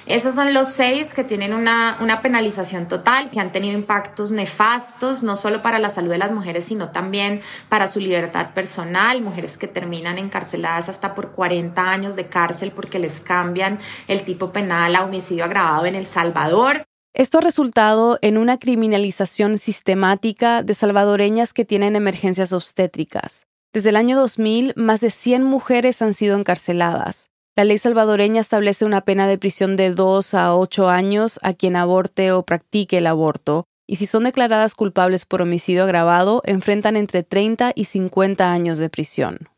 Esos 0.06 0.36
son 0.36 0.54
los 0.54 0.68
seis 0.68 1.14
que 1.14 1.24
tienen 1.24 1.54
una, 1.54 1.98
una, 2.02 2.22
penalización 2.22 2.88
total, 2.88 3.32
que 3.32 3.40
han 3.40 3.52
tenido 3.52 3.78
impactos 3.78 4.32
nefastos, 4.32 5.24
no 5.24 5.36
solo 5.36 5.62
para 5.62 5.80
la 5.80 5.90
salud 5.90 6.12
de 6.12 6.18
las 6.18 6.32
mujeres, 6.32 6.66
sino 6.66 6.90
también 6.90 7.42
para 7.70 7.88
su 7.88 8.00
libertad 8.00 8.54
personal, 8.54 9.22
mujeres 9.22 9.58
que 9.58 9.68
terminan 9.68 10.18
encarceladas 10.18 10.90
hasta 10.90 11.16
por 11.16 11.32
40 11.32 11.90
años 11.90 12.16
de 12.16 12.28
cárcel 12.28 12.72
porque 12.72 13.00
les 13.00 13.22
cambian 13.22 13.80
el 14.08 14.24
tipo 14.24 14.52
penal 14.52 14.96
a 14.96 15.06
homicidio 15.06 15.46
agravado 15.46 15.86
en 15.86 15.96
El 15.96 16.06
Salvador. 16.06 16.84
Esto 17.14 17.38
ha 17.38 17.42
resultado 17.42 18.18
en 18.22 18.38
una 18.38 18.58
criminalización 18.58 19.58
sistemática 19.58 20.64
de 20.64 20.74
salvadoreñas 20.74 21.54
que 21.54 21.64
tienen 21.64 21.96
emergencias 21.96 22.52
obstétricas. 22.54 23.46
Desde 23.72 23.90
el 23.90 23.96
año 23.96 24.18
2000, 24.20 24.74
más 24.76 25.00
de 25.00 25.12
100 25.12 25.44
mujeres 25.44 26.02
han 26.02 26.14
sido 26.14 26.36
encarceladas. 26.38 27.30
La 27.56 27.66
ley 27.66 27.78
salvadoreña 27.78 28.42
establece 28.42 28.84
una 28.84 29.02
pena 29.02 29.28
de 29.28 29.38
prisión 29.38 29.76
de 29.76 29.92
2 29.92 30.34
a 30.34 30.56
8 30.56 30.90
años 30.90 31.40
a 31.44 31.54
quien 31.54 31.76
aborte 31.76 32.32
o 32.32 32.42
practique 32.42 32.98
el 32.98 33.06
aborto, 33.06 33.68
y 33.86 33.98
si 33.98 34.08
son 34.08 34.24
declaradas 34.24 34.74
culpables 34.74 35.26
por 35.26 35.44
homicidio 35.44 35.84
agravado, 35.84 36.42
enfrentan 36.46 36.98
entre 36.98 37.22
30 37.22 37.74
y 37.76 37.86
50 37.86 38.52
años 38.52 38.80
de 38.80 38.90
prisión. 38.90 39.50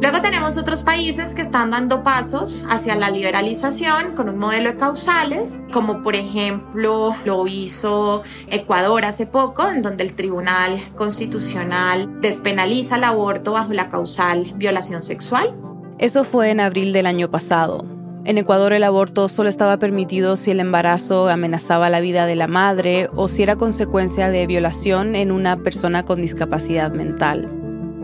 Luego 0.00 0.20
tenemos 0.22 0.56
otros 0.56 0.82
países 0.82 1.36
que 1.36 1.42
están 1.42 1.70
dando 1.70 2.02
pasos 2.02 2.64
hacia 2.68 2.96
la 2.96 3.10
liberalización 3.10 4.16
con 4.16 4.28
un 4.28 4.38
modelo 4.38 4.72
de 4.72 4.76
causales, 4.76 5.60
como 5.72 6.02
por 6.02 6.16
ejemplo 6.16 7.14
lo 7.24 7.46
hizo 7.46 8.22
Ecuador 8.48 9.04
hace 9.04 9.26
poco, 9.26 9.68
en 9.68 9.82
donde 9.82 10.02
el 10.02 10.14
Tribunal 10.14 10.80
Constitucional 10.96 12.20
despenaliza 12.20 12.96
el 12.96 13.04
aborto 13.04 13.52
bajo 13.52 13.72
la 13.72 13.88
causal 13.88 14.52
violación 14.56 15.04
sexual. 15.04 15.54
Eso 15.98 16.22
fue 16.22 16.50
en 16.50 16.60
abril 16.60 16.92
del 16.92 17.06
año 17.06 17.28
pasado. 17.28 17.84
En 18.24 18.38
Ecuador 18.38 18.72
el 18.72 18.84
aborto 18.84 19.28
solo 19.28 19.48
estaba 19.48 19.78
permitido 19.78 20.36
si 20.36 20.52
el 20.52 20.60
embarazo 20.60 21.28
amenazaba 21.28 21.90
la 21.90 21.98
vida 21.98 22.26
de 22.26 22.36
la 22.36 22.46
madre 22.46 23.10
o 23.16 23.28
si 23.28 23.42
era 23.42 23.56
consecuencia 23.56 24.30
de 24.30 24.46
violación 24.46 25.16
en 25.16 25.32
una 25.32 25.56
persona 25.56 26.04
con 26.04 26.20
discapacidad 26.20 26.92
mental. 26.92 27.48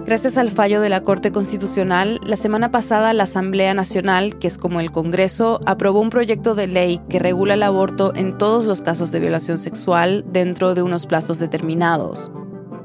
Gracias 0.07 0.37
al 0.38 0.50
fallo 0.50 0.80
de 0.80 0.88
la 0.88 1.02
Corte 1.02 1.30
Constitucional, 1.30 2.20
la 2.26 2.37
semana 2.37 2.72
pasada 2.72 3.12
la 3.12 3.22
Asamblea 3.22 3.74
Nacional, 3.74 4.38
que 4.38 4.48
es 4.48 4.59
como 4.59 4.80
el 4.80 4.90
Congreso, 4.90 5.61
aprobó 5.64 6.00
un 6.00 6.11
proyecto 6.11 6.57
de 6.57 6.66
ley 6.66 7.00
que 7.09 7.20
regula 7.20 7.54
el 7.54 7.62
aborto 7.62 8.12
en 8.16 8.37
todos 8.37 8.64
los 8.64 8.83
casos 8.83 9.12
de 9.12 9.20
violación 9.20 9.57
sexual 9.57 10.24
dentro 10.26 10.74
de 10.74 10.83
unos 10.83 11.07
plazos 11.07 11.38
determinados. 11.38 12.30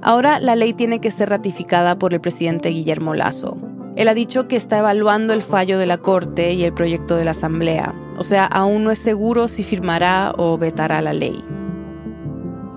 Ahora 0.02 0.40
la 0.40 0.56
ley 0.56 0.74
tiene 0.74 1.02
que 1.02 1.10
ser 1.10 1.30
ratificada 1.30 1.98
por 1.98 2.14
el 2.14 2.22
presidente 2.22 2.70
Guillermo 2.70 3.16
Lazo. 3.16 3.69
Él 4.00 4.08
ha 4.08 4.14
dicho 4.14 4.48
que 4.48 4.56
está 4.56 4.78
evaluando 4.78 5.34
el 5.34 5.42
fallo 5.42 5.78
de 5.78 5.86
la 5.86 5.98
Corte 5.98 6.54
y 6.54 6.64
el 6.64 6.72
proyecto 6.72 7.18
de 7.18 7.26
la 7.26 7.32
Asamblea, 7.32 7.94
o 8.18 8.24
sea, 8.24 8.46
aún 8.46 8.86
no 8.86 8.92
es 8.92 9.00
seguro 9.00 9.50
si 9.50 9.62
firmará 9.62 10.34
o 10.38 10.58
vetará 10.58 11.02
la 11.02 11.12
ley. 11.12 11.44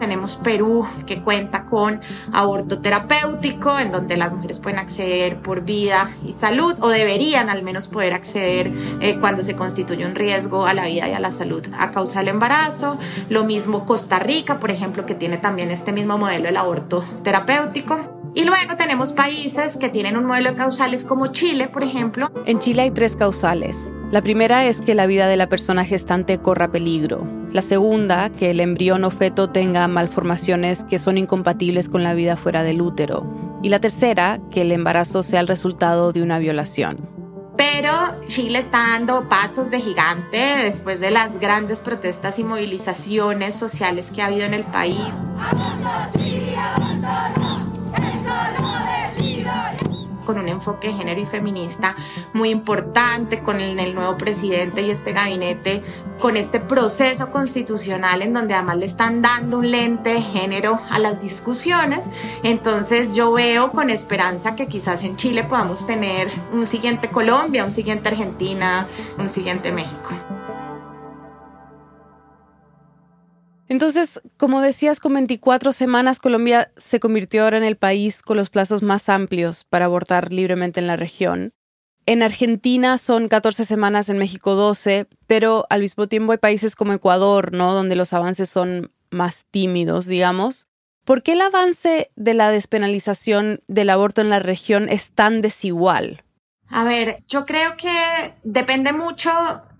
Tenemos 0.00 0.34
Perú, 0.34 0.84
que 1.06 1.22
cuenta 1.22 1.64
con 1.64 2.00
aborto 2.32 2.80
terapéutico, 2.80 3.78
en 3.78 3.92
donde 3.92 4.16
las 4.16 4.32
mujeres 4.32 4.58
pueden 4.58 4.80
acceder 4.80 5.40
por 5.40 5.60
vida 5.60 6.10
y 6.26 6.32
salud, 6.32 6.74
o 6.80 6.88
deberían 6.88 7.50
al 7.50 7.62
menos 7.62 7.86
poder 7.86 8.14
acceder 8.14 8.72
eh, 9.00 9.20
cuando 9.20 9.44
se 9.44 9.54
constituye 9.54 10.04
un 10.04 10.16
riesgo 10.16 10.66
a 10.66 10.74
la 10.74 10.86
vida 10.86 11.08
y 11.08 11.12
a 11.12 11.20
la 11.20 11.30
salud 11.30 11.64
a 11.78 11.92
causa 11.92 12.18
del 12.18 12.30
embarazo. 12.30 12.98
Lo 13.28 13.44
mismo 13.44 13.86
Costa 13.86 14.18
Rica, 14.18 14.58
por 14.58 14.72
ejemplo, 14.72 15.06
que 15.06 15.14
tiene 15.14 15.36
también 15.36 15.70
este 15.70 15.92
mismo 15.92 16.18
modelo 16.18 16.46
del 16.46 16.56
aborto 16.56 17.04
terapéutico. 17.22 18.21
Y 18.34 18.44
luego 18.44 18.76
tenemos 18.78 19.12
países 19.12 19.76
que 19.76 19.90
tienen 19.90 20.16
un 20.16 20.24
modelo 20.24 20.50
de 20.50 20.56
causales 20.56 21.04
como 21.04 21.26
Chile, 21.26 21.68
por 21.68 21.84
ejemplo. 21.84 22.30
En 22.46 22.60
Chile 22.60 22.82
hay 22.82 22.90
tres 22.90 23.14
causales. 23.14 23.92
La 24.10 24.22
primera 24.22 24.64
es 24.64 24.80
que 24.80 24.94
la 24.94 25.06
vida 25.06 25.26
de 25.26 25.36
la 25.36 25.48
persona 25.48 25.84
gestante 25.84 26.38
corra 26.38 26.72
peligro. 26.72 27.26
La 27.52 27.60
segunda, 27.60 28.30
que 28.30 28.50
el 28.50 28.60
embrión 28.60 29.04
o 29.04 29.10
feto 29.10 29.50
tenga 29.50 29.86
malformaciones 29.86 30.84
que 30.84 30.98
son 30.98 31.18
incompatibles 31.18 31.90
con 31.90 32.02
la 32.02 32.14
vida 32.14 32.36
fuera 32.36 32.62
del 32.62 32.80
útero. 32.80 33.26
Y 33.62 33.68
la 33.68 33.80
tercera, 33.80 34.40
que 34.50 34.62
el 34.62 34.72
embarazo 34.72 35.22
sea 35.22 35.40
el 35.40 35.48
resultado 35.48 36.12
de 36.12 36.22
una 36.22 36.38
violación. 36.38 37.10
Pero 37.58 37.92
Chile 38.28 38.58
está 38.58 38.78
dando 38.78 39.28
pasos 39.28 39.70
de 39.70 39.80
gigante 39.80 40.38
después 40.62 40.98
de 41.00 41.10
las 41.10 41.38
grandes 41.38 41.80
protestas 41.80 42.38
y 42.38 42.44
movilizaciones 42.44 43.54
sociales 43.54 44.10
que 44.10 44.22
ha 44.22 44.26
habido 44.26 44.46
en 44.46 44.54
el 44.54 44.64
país 44.64 45.20
con 50.24 50.38
un 50.38 50.48
enfoque 50.48 50.88
de 50.88 50.94
género 50.94 51.20
y 51.20 51.24
feminista 51.24 51.94
muy 52.32 52.50
importante, 52.50 53.42
con 53.42 53.60
el, 53.60 53.94
nuevo 53.94 54.16
presidente 54.16 54.82
y 54.82 54.90
este 54.90 55.12
gabinete, 55.12 55.82
con 56.20 56.36
este 56.36 56.60
proceso 56.60 57.30
constitucional 57.30 58.22
en 58.22 58.32
donde 58.32 58.54
además 58.54 58.76
le 58.78 58.86
están 58.86 59.22
dando 59.22 59.58
un 59.58 59.70
lente 59.70 60.14
de 60.14 60.22
género 60.22 60.78
a 60.90 60.98
las 60.98 61.20
discusiones. 61.20 62.10
Entonces 62.42 63.14
yo 63.14 63.32
veo 63.32 63.72
con 63.72 63.90
esperanza 63.90 64.54
que 64.54 64.68
quizás 64.68 65.02
en 65.04 65.16
Chile 65.16 65.44
podamos 65.44 65.86
tener 65.86 66.28
un 66.52 66.66
siguiente 66.66 67.10
Colombia, 67.10 67.64
un 67.64 67.72
siguiente 67.72 68.08
Argentina, 68.08 68.86
un 69.18 69.28
siguiente 69.28 69.72
México. 69.72 70.10
Entonces, 73.72 74.20
como 74.36 74.60
decías, 74.60 75.00
con 75.00 75.14
24 75.14 75.72
semanas 75.72 76.18
Colombia 76.18 76.70
se 76.76 77.00
convirtió 77.00 77.44
ahora 77.44 77.56
en 77.56 77.64
el 77.64 77.78
país 77.78 78.20
con 78.20 78.36
los 78.36 78.50
plazos 78.50 78.82
más 78.82 79.08
amplios 79.08 79.64
para 79.64 79.86
abortar 79.86 80.30
libremente 80.30 80.78
en 80.78 80.86
la 80.86 80.96
región. 80.96 81.54
En 82.04 82.22
Argentina 82.22 82.98
son 82.98 83.28
14 83.28 83.64
semanas, 83.64 84.10
en 84.10 84.18
México 84.18 84.56
12, 84.56 85.06
pero 85.26 85.64
al 85.70 85.80
mismo 85.80 86.06
tiempo 86.06 86.32
hay 86.32 86.38
países 86.38 86.76
como 86.76 86.92
Ecuador, 86.92 87.54
¿no? 87.54 87.72
Donde 87.72 87.96
los 87.96 88.12
avances 88.12 88.50
son 88.50 88.92
más 89.10 89.46
tímidos, 89.50 90.04
digamos. 90.04 90.66
¿Por 91.06 91.22
qué 91.22 91.32
el 91.32 91.40
avance 91.40 92.10
de 92.14 92.34
la 92.34 92.50
despenalización 92.50 93.62
del 93.68 93.88
aborto 93.88 94.20
en 94.20 94.28
la 94.28 94.38
región 94.38 94.90
es 94.90 95.12
tan 95.12 95.40
desigual? 95.40 96.24
A 96.68 96.84
ver, 96.84 97.24
yo 97.26 97.46
creo 97.46 97.78
que 97.78 98.34
depende 98.42 98.92
mucho 98.92 99.30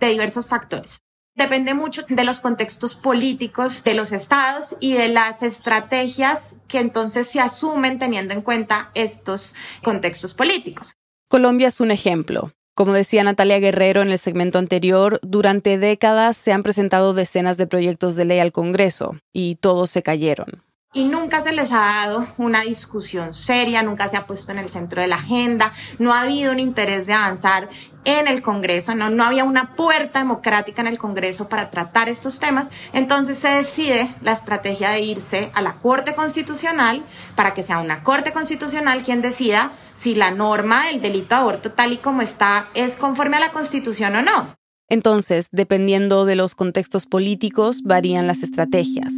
de 0.01 0.09
diversos 0.09 0.49
factores. 0.49 1.03
Depende 1.35 1.73
mucho 1.73 2.03
de 2.09 2.25
los 2.25 2.41
contextos 2.41 2.95
políticos 2.95 3.85
de 3.85 3.95
los 3.95 4.13
estados 4.13 4.77
y 4.81 4.93
de 4.93 5.09
las 5.09 5.43
estrategias 5.43 6.57
que 6.69 6.79
entonces 6.79 7.27
se 7.27 7.41
asumen 7.41 7.99
teniendo 7.99 8.35
en 8.35 8.43
cuenta 8.43 8.91
estos 8.95 9.55
contextos 9.83 10.35
políticos. 10.35 10.93
Colombia 11.29 11.69
es 11.69 11.81
un 11.81 11.91
ejemplo. 11.91 12.53
Como 12.75 12.93
decía 12.93 13.25
Natalia 13.25 13.59
Guerrero 13.59 14.03
en 14.03 14.11
el 14.11 14.19
segmento 14.19 14.59
anterior, 14.59 15.21
durante 15.23 15.79
décadas 15.79 16.37
se 16.37 16.53
han 16.53 16.63
presentado 16.63 17.15
decenas 17.15 17.57
de 17.57 17.67
proyectos 17.67 18.17
de 18.17 18.25
ley 18.27 18.39
al 18.39 18.53
Congreso 18.53 19.17
y 19.33 19.57
todos 19.57 19.91
se 19.91 20.03
cayeron 20.03 20.63
y 20.95 21.05
nunca 21.05 21.41
se 21.41 21.53
les 21.53 21.73
ha 21.73 21.81
dado 21.81 22.27
una 22.37 22.63
discusión 22.63 23.33
seria, 23.33 23.83
nunca 23.83 24.09
se 24.09 24.17
ha 24.17 24.27
puesto 24.27 24.53
en 24.53 24.59
el 24.59 24.69
centro 24.69 25.01
de 25.01 25.09
la 25.09 25.17
agenda, 25.17 25.73
no 25.99 26.13
ha 26.13 26.21
habido 26.21 26.53
un 26.53 26.61
interés 26.61 27.07
de 27.07 27.15
avanzar 27.15 27.71
en 28.05 28.29
el 28.29 28.43
Congreso, 28.43 28.95
no, 28.95 29.09
no 29.09 29.25
había 29.25 29.45
una 29.45 29.75
puerta 29.75 30.19
democrática 30.19 30.83
en 30.83 30.89
el 30.89 30.99
Congreso 30.99 31.49
para 31.49 31.71
tratar 31.71 32.09
estos 32.09 32.39
temas, 32.39 32.71
entonces 32.93 33.39
se 33.39 33.49
decide 33.49 34.15
la 34.21 34.33
estrategia 34.33 34.91
de 34.91 35.01
irse 35.01 35.51
a 35.55 35.63
la 35.63 35.79
Corte 35.79 36.15
Constitucional 36.15 37.03
para 37.37 37.55
que 37.55 37.63
sea 37.63 37.79
una 37.79 38.03
Corte 38.03 38.33
Constitucional 38.33 39.03
quien 39.03 39.23
decida 39.23 39.73
si 39.95 40.15
la 40.15 40.31
norma 40.31 40.87
del 40.87 41.01
delito 41.01 41.35
de 41.35 41.41
aborto 41.41 41.73
tal 41.73 41.93
y 41.93 41.99
como 41.99 42.21
está 42.21 42.69
es 42.75 42.97
conforme 42.97 43.39
a 43.39 43.41
la 43.41 43.51
Constitución 43.51 44.17
o 44.17 44.23
no. 44.23 44.55
Entonces, 44.91 45.49
dependiendo 45.53 46.27
de 46.27 46.37
los 46.37 46.55
contextos 46.55 47.07
políticos, 47.07 47.81
varían 47.83 48.27
las 48.27 48.43
estrategias. 48.43 49.15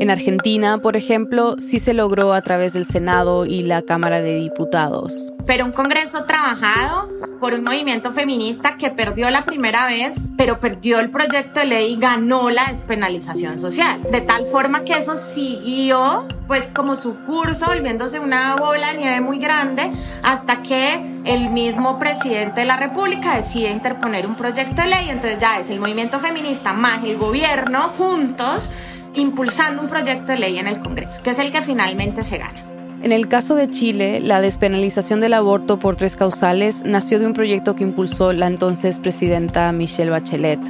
En 0.00 0.10
Argentina, 0.10 0.78
por 0.78 0.96
ejemplo, 0.96 1.56
sí 1.58 1.78
se 1.78 1.94
logró 1.94 2.32
a 2.32 2.42
través 2.42 2.72
del 2.72 2.86
Senado 2.86 3.46
y 3.46 3.62
la 3.62 3.82
Cámara 3.82 4.20
de 4.20 4.34
Diputados. 4.34 5.28
Pero 5.46 5.64
un 5.64 5.72
Congreso 5.72 6.24
trabajado 6.24 7.08
por 7.40 7.54
un 7.54 7.64
movimiento 7.64 8.12
feminista 8.12 8.76
que 8.76 8.90
perdió 8.90 9.28
la 9.30 9.44
primera 9.44 9.86
vez, 9.86 10.16
pero 10.36 10.60
perdió 10.60 11.00
el 11.00 11.10
proyecto 11.10 11.60
de 11.60 11.66
ley 11.66 11.92
y 11.94 11.96
ganó 11.96 12.50
la 12.50 12.66
despenalización 12.68 13.58
social. 13.58 14.00
De 14.10 14.20
tal 14.20 14.46
forma 14.46 14.84
que 14.84 14.92
eso 14.92 15.16
siguió, 15.16 16.28
pues 16.46 16.70
como 16.70 16.94
su 16.94 17.16
curso, 17.24 17.66
volviéndose 17.66 18.20
una 18.20 18.54
bola 18.54 18.92
de 18.92 18.98
nieve 18.98 19.20
muy 19.20 19.38
grande, 19.38 19.90
hasta 20.22 20.62
que 20.62 21.04
el 21.24 21.50
mismo 21.50 21.98
presidente 21.98 22.60
de 22.60 22.66
la 22.66 22.76
República 22.76 23.36
decide 23.36 23.70
interponer 23.70 24.26
un 24.26 24.36
proyecto 24.36 24.82
de 24.82 24.88
ley. 24.88 25.10
Entonces 25.10 25.40
ya 25.40 25.58
es 25.58 25.70
el 25.70 25.80
movimiento 25.80 26.20
feminista 26.20 26.72
más 26.72 27.02
el 27.02 27.16
gobierno 27.16 27.90
juntos 27.98 28.70
impulsando 29.14 29.82
un 29.82 29.88
proyecto 29.88 30.32
de 30.32 30.38
ley 30.38 30.58
en 30.58 30.66
el 30.66 30.80
Congreso, 30.80 31.22
que 31.22 31.30
es 31.30 31.38
el 31.38 31.52
que 31.52 31.62
finalmente 31.62 32.22
se 32.22 32.38
gana. 32.38 32.58
En 33.02 33.10
el 33.10 33.26
caso 33.26 33.56
de 33.56 33.68
Chile, 33.68 34.20
la 34.20 34.40
despenalización 34.40 35.20
del 35.20 35.34
aborto 35.34 35.78
por 35.78 35.96
tres 35.96 36.16
causales 36.16 36.82
nació 36.84 37.18
de 37.18 37.26
un 37.26 37.32
proyecto 37.32 37.74
que 37.74 37.82
impulsó 37.82 38.32
la 38.32 38.46
entonces 38.46 39.00
presidenta 39.00 39.72
Michelle 39.72 40.10
Bachelet. 40.10 40.60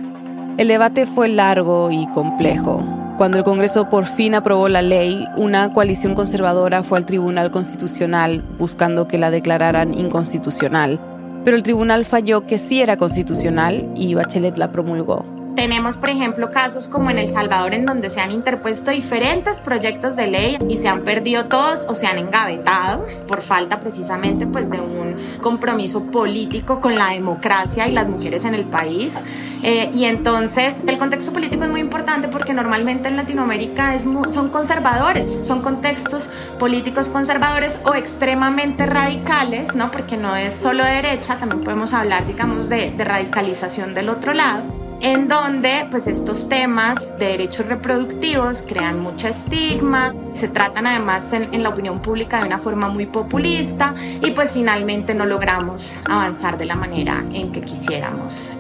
El 0.57 0.69
debate 0.69 1.05
fue 1.07 1.29
largo 1.29 1.91
y 1.91 2.07
complejo. 2.09 2.83
Cuando 3.19 3.37
el 3.37 3.45
Congreso 3.45 3.91
por 3.91 4.07
fin 4.07 4.35
aprobó 4.35 4.71
la 4.71 4.81
ley, 4.81 5.27
una 5.37 5.73
coalición 5.75 6.15
conservadora 6.15 6.83
fue 6.83 6.97
al 6.97 7.07
Tribunal 7.07 7.51
Constitucional 7.51 8.43
buscando 8.59 9.07
que 9.07 9.19
la 9.19 9.31
declararan 9.31 9.93
inconstitucional. 9.93 10.99
Pero 11.45 11.57
el 11.57 11.63
tribunal 11.63 12.05
falló 12.07 12.47
que 12.47 12.59
sí 12.59 12.81
era 12.81 12.97
constitucional 12.97 13.93
y 13.95 14.15
Bachelet 14.15 14.57
la 14.57 14.73
promulgó. 14.73 15.27
Tenemos, 15.55 15.99
por 15.99 16.09
ejemplo, 16.09 16.51
casos 16.51 16.89
como 16.89 17.11
en 17.11 17.19
El 17.19 17.29
Salvador 17.29 17.75
en 17.75 17.85
donde 17.85 18.09
se 18.09 18.21
han 18.21 18.31
interpuesto 18.31 18.91
diferentes 18.91 19.61
proyectos 19.61 20.17
de 20.17 20.27
ley 20.27 20.59
y 20.69 20.79
se 20.79 20.89
han 20.89 21.05
perdido 21.05 21.45
todos 21.45 21.85
o 21.89 21.95
se 21.95 22.07
han 22.07 22.19
engavetado 22.19 23.05
por 23.29 23.43
falta 23.43 23.79
precisamente 23.79 24.47
pues 24.47 24.71
de 24.71 24.81
un 24.81 25.15
compromiso 25.43 26.05
político 26.05 26.81
con 26.81 26.97
la 26.97 27.11
democracia 27.11 27.87
y 27.87 27.93
las 27.93 28.09
mujeres 28.09 28.45
en 28.45 28.55
el 28.55 28.65
país. 28.65 29.23
Eh, 29.63 29.91
y 29.95 30.07
entonces 30.07 30.83
el 30.87 30.99
contexto 30.99 31.33
político 31.33 31.65
es 31.65 31.71
muy 31.71 31.81
importante 31.81 32.29
porque 32.29 32.55
normalmente 32.55 33.09
en 33.09 33.17
Latinoamérica 33.17 33.95
es 33.95 34.07
son 34.29 34.49
conservadores, 34.49 35.39
son 35.43 35.61
contextos 35.61 36.31
políticos 36.59 37.11
conservadores 37.11 37.79
o 37.85 37.95
extremadamente 37.95 38.87
radicales, 38.87 39.75
¿no? 39.75 39.91
Porque 39.91 40.17
no 40.17 40.35
es 40.35 40.55
solo 40.55 40.85
derecha, 40.85 41.39
también 41.39 41.63
podemos 41.63 41.93
hablar, 41.93 42.27
digamos, 42.27 42.69
de, 42.69 42.91
de 42.91 43.05
radicalización 43.05 43.95
del 43.95 44.09
otro 44.09 44.33
lado 44.33 44.82
en 45.03 45.27
donde 45.27 45.87
pues 45.91 46.07
estos 46.07 46.49
temas 46.49 47.11
de 47.19 47.27
derechos 47.27 47.67
reproductivos 47.67 48.63
crean 48.63 49.01
mucho 49.01 49.27
estigma, 49.27 50.15
se 50.33 50.47
tratan 50.47 50.87
además 50.87 51.33
en, 51.33 51.53
en, 51.53 51.65
la 51.65 51.71
opinión 51.71 52.01
pública 52.01 52.39
de 52.39 52.47
una 52.47 52.59
forma 52.59 52.89
muy 52.89 53.07
populista 53.07 53.95
y 54.23 54.31
pues 54.31 54.53
finalmente 54.53 55.15
no 55.15 55.27
logramos 55.27 55.97
avanzar 56.05 56.57
de 56.57 56.67
la 56.67 56.77
manera 56.77 57.25
en 57.33 57.51
que 57.51 57.63
quisiéramos. 57.63 58.55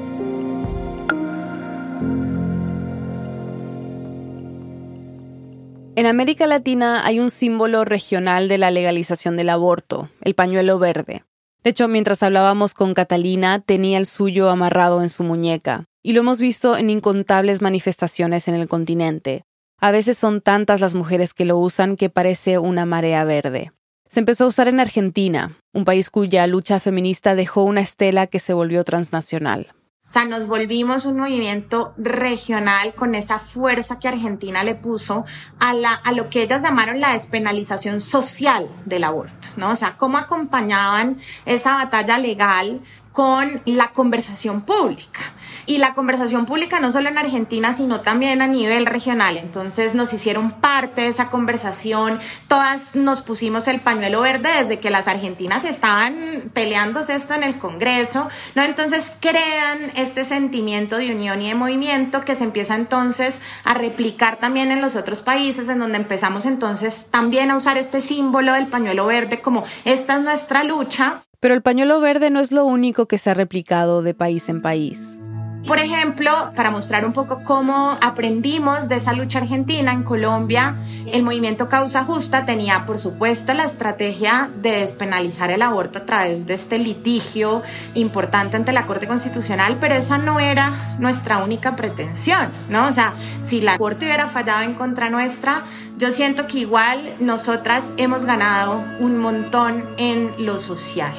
En 5.94 6.06
América 6.06 6.48
Latina 6.48 7.06
hay 7.06 7.20
un 7.20 7.30
símbolo 7.30 7.84
regional 7.84 8.48
de 8.48 8.58
la 8.58 8.72
legalización 8.72 9.36
del 9.36 9.50
aborto, 9.50 10.08
el 10.22 10.34
pañuelo 10.34 10.80
verde. 10.80 11.22
De 11.62 11.70
hecho, 11.70 11.86
mientras 11.86 12.24
hablábamos 12.24 12.74
con 12.74 12.94
Catalina, 12.94 13.60
tenía 13.60 13.98
el 13.98 14.06
suyo 14.06 14.50
amarrado 14.50 15.02
en 15.02 15.10
su 15.10 15.22
muñeca 15.22 15.86
y 16.02 16.12
lo 16.12 16.20
hemos 16.20 16.40
visto 16.40 16.76
en 16.76 16.90
incontables 16.90 17.62
manifestaciones 17.62 18.48
en 18.48 18.54
el 18.54 18.68
continente. 18.68 19.44
A 19.78 19.90
veces 19.90 20.18
son 20.18 20.40
tantas 20.40 20.80
las 20.80 20.94
mujeres 20.94 21.34
que 21.34 21.44
lo 21.44 21.58
usan 21.58 21.96
que 21.96 22.10
parece 22.10 22.58
una 22.58 22.86
marea 22.86 23.24
verde. 23.24 23.72
Se 24.08 24.20
empezó 24.20 24.44
a 24.44 24.48
usar 24.48 24.68
en 24.68 24.78
Argentina, 24.78 25.58
un 25.72 25.84
país 25.84 26.10
cuya 26.10 26.46
lucha 26.46 26.80
feminista 26.80 27.34
dejó 27.34 27.64
una 27.64 27.80
estela 27.80 28.26
que 28.26 28.40
se 28.40 28.52
volvió 28.52 28.84
transnacional. 28.84 29.72
O 30.06 30.10
sea, 30.12 30.26
nos 30.26 30.46
volvimos 30.46 31.06
un 31.06 31.16
movimiento 31.16 31.94
regional 31.96 32.92
con 32.92 33.14
esa 33.14 33.38
fuerza 33.38 33.98
que 33.98 34.08
Argentina 34.08 34.62
le 34.62 34.74
puso 34.74 35.24
a, 35.58 35.72
lo 36.12 36.28
que 36.28 36.42
ellas 36.42 36.62
llamaron 36.62 37.00
la 37.00 37.14
despenalización 37.14 37.98
social 37.98 38.68
del 38.84 39.04
aborto, 39.04 39.48
¿no? 39.56 39.70
O 39.70 39.74
sea, 39.74 39.96
cómo 39.96 40.18
acompañaban 40.18 41.16
esa 41.46 41.76
batalla 41.76 42.18
legal 42.18 42.82
con 43.12 43.62
la 43.64 43.92
conversación 43.92 44.60
pública. 44.66 45.20
Y 45.66 45.78
la 45.78 45.94
conversación 45.94 46.46
pública 46.46 46.80
no 46.80 46.90
solo 46.90 47.08
en 47.08 47.18
Argentina, 47.18 47.72
sino 47.74 48.00
también 48.00 48.42
a 48.42 48.46
nivel 48.46 48.86
regional. 48.86 49.36
Entonces 49.36 49.94
nos 49.94 50.12
hicieron 50.12 50.52
parte 50.52 51.02
de 51.02 51.08
esa 51.08 51.30
conversación. 51.30 52.18
Todas 52.48 52.96
nos 52.96 53.20
pusimos 53.20 53.68
el 53.68 53.80
pañuelo 53.80 54.20
verde 54.20 54.50
desde 54.58 54.78
que 54.78 54.90
las 54.90 55.08
argentinas 55.08 55.64
estaban 55.64 56.50
peleándose 56.52 57.14
esto 57.14 57.34
en 57.34 57.44
el 57.44 57.58
Congreso. 57.58 58.28
¿no? 58.54 58.62
Entonces 58.62 59.12
crean 59.20 59.92
este 59.96 60.24
sentimiento 60.24 60.96
de 60.96 61.12
unión 61.14 61.42
y 61.42 61.48
de 61.48 61.54
movimiento 61.54 62.22
que 62.22 62.34
se 62.34 62.44
empieza 62.44 62.74
entonces 62.74 63.40
a 63.64 63.74
replicar 63.74 64.36
también 64.36 64.70
en 64.70 64.80
los 64.80 64.96
otros 64.96 65.22
países, 65.22 65.68
en 65.68 65.78
donde 65.78 65.98
empezamos 65.98 66.44
entonces 66.46 67.06
también 67.10 67.50
a 67.50 67.56
usar 67.56 67.78
este 67.78 68.00
símbolo 68.00 68.52
del 68.52 68.68
pañuelo 68.68 69.06
verde 69.06 69.40
como 69.40 69.64
esta 69.84 70.16
es 70.16 70.22
nuestra 70.22 70.64
lucha. 70.64 71.22
Pero 71.40 71.54
el 71.54 71.62
pañuelo 71.62 72.00
verde 72.00 72.30
no 72.30 72.40
es 72.40 72.52
lo 72.52 72.64
único 72.64 73.06
que 73.06 73.18
se 73.18 73.30
ha 73.30 73.34
replicado 73.34 74.02
de 74.02 74.14
país 74.14 74.48
en 74.48 74.62
país. 74.62 75.18
Por 75.66 75.78
ejemplo, 75.78 76.50
para 76.56 76.72
mostrar 76.72 77.06
un 77.06 77.12
poco 77.12 77.44
cómo 77.44 77.96
aprendimos 78.02 78.88
de 78.88 78.96
esa 78.96 79.12
lucha 79.12 79.38
argentina 79.38 79.92
en 79.92 80.02
Colombia, 80.02 80.76
el 81.06 81.22
movimiento 81.22 81.68
Causa 81.68 82.02
Justa 82.04 82.44
tenía, 82.44 82.84
por 82.84 82.98
supuesto, 82.98 83.54
la 83.54 83.64
estrategia 83.64 84.50
de 84.60 84.80
despenalizar 84.80 85.52
el 85.52 85.62
aborto 85.62 86.00
a 86.00 86.04
través 86.04 86.46
de 86.46 86.54
este 86.54 86.78
litigio 86.78 87.62
importante 87.94 88.56
ante 88.56 88.72
la 88.72 88.86
Corte 88.86 89.06
Constitucional, 89.06 89.78
pero 89.80 89.94
esa 89.94 90.18
no 90.18 90.40
era 90.40 90.96
nuestra 90.98 91.38
única 91.38 91.76
pretensión, 91.76 92.50
¿no? 92.68 92.88
O 92.88 92.92
sea, 92.92 93.14
si 93.40 93.60
la 93.60 93.78
Corte 93.78 94.06
hubiera 94.06 94.26
fallado 94.26 94.62
en 94.62 94.74
contra 94.74 95.10
nuestra, 95.10 95.62
yo 95.96 96.10
siento 96.10 96.46
que 96.46 96.60
igual 96.60 97.14
nosotras 97.20 97.92
hemos 97.96 98.24
ganado 98.24 98.82
un 98.98 99.18
montón 99.18 99.94
en 99.98 100.34
lo 100.38 100.58
social. 100.58 101.14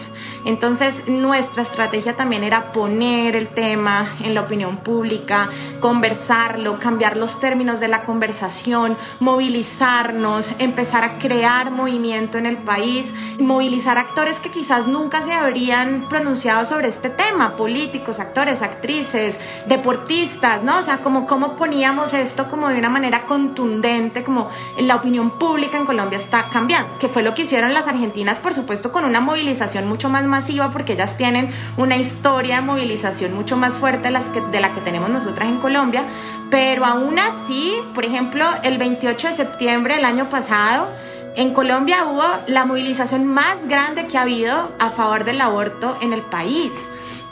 Entonces, 0.46 1.04
nuestra 1.08 1.64
estrategia 1.64 2.16
también 2.16 2.44
era 2.44 2.72
poner 2.72 3.36
el 3.36 3.50
tema 3.50 4.06
en 4.24 4.34
la 4.34 4.42
opinión 4.42 4.78
pública, 4.78 5.50
conversarlo, 5.80 6.80
cambiar 6.80 7.18
los 7.18 7.40
términos 7.40 7.80
de 7.80 7.88
la 7.88 8.04
conversación, 8.04 8.98
movilizarnos, 9.20 10.54
empezar 10.60 11.04
a 11.04 11.18
crear 11.18 11.72
movimiento 11.72 12.38
en 12.38 12.46
el 12.46 12.58
país, 12.58 13.14
movilizar 13.40 13.98
actores 13.98 14.40
que 14.40 14.52
quizás 14.52 14.88
nunca 14.88 15.22
se 15.22 15.34
habrían 15.34 16.10
pronunciado 16.10 16.66
sobre 16.66 16.88
este 16.90 17.10
tema, 17.10 17.56
políticos, 17.56 18.20
actores, 18.20 18.62
actrices, 18.62 19.40
deportistas, 19.68 20.64
¿no? 20.64 20.80
O 20.80 20.84
sea, 20.84 20.98
como 20.98 21.26
cómo 21.28 21.56
poníamos 21.56 22.14
esto 22.14 22.50
como 22.50 22.68
de 22.70 22.80
una 22.80 22.90
manera 22.90 23.22
contundente, 23.22 24.24
como 24.24 24.50
la 24.78 24.96
opinión 24.96 25.30
pública 25.32 25.78
en 25.78 25.86
Colombia 25.86 26.18
está 26.18 26.50
cambiando, 26.50 26.98
que 26.98 27.08
fue 27.08 27.24
lo 27.24 27.34
que 27.34 27.44
hicieron 27.44 27.74
las 27.74 27.88
argentinas, 27.88 28.40
por 28.40 28.54
supuesto, 28.54 28.92
con 28.92 29.06
una 29.06 29.20
movilización 29.20 29.88
mucho 29.88 30.10
más 30.10 30.24
masiva 30.26 30.72
porque 30.72 30.94
ellas 30.94 31.18
tienen 31.18 31.50
una 31.78 31.98
historia 31.98 32.56
de 32.56 32.62
movilización 32.62 33.34
mucho 33.34 33.58
más 33.58 33.76
fuerte 33.76 34.04
de, 34.04 34.12
las 34.12 34.30
que, 34.30 34.42
de 34.42 34.60
la 34.60 34.74
que 34.74 34.82
tenemos 34.82 35.10
nosotras 35.10 35.48
en 35.48 35.60
Colombia, 35.60 36.06
pero 36.50 36.86
aún 36.86 37.20
así, 37.20 37.76
por 37.94 38.06
ejemplo, 38.06 38.46
el 38.64 38.78
28 38.78 39.30
de 39.30 39.36
septiembre 39.36 39.96
del 39.96 40.06
año 40.06 40.30
pasado, 40.30 40.88
en 41.36 41.54
Colombia 41.54 42.06
hubo 42.06 42.24
la 42.48 42.66
movilización 42.66 43.26
más 43.26 43.68
grande 43.68 44.06
que 44.08 44.18
ha 44.18 44.22
habido 44.22 44.72
a 44.80 44.92
favor 44.92 45.24
del 45.24 45.42
aborto 45.42 45.98
en 46.02 46.14
el 46.14 46.22
país. 46.22 46.86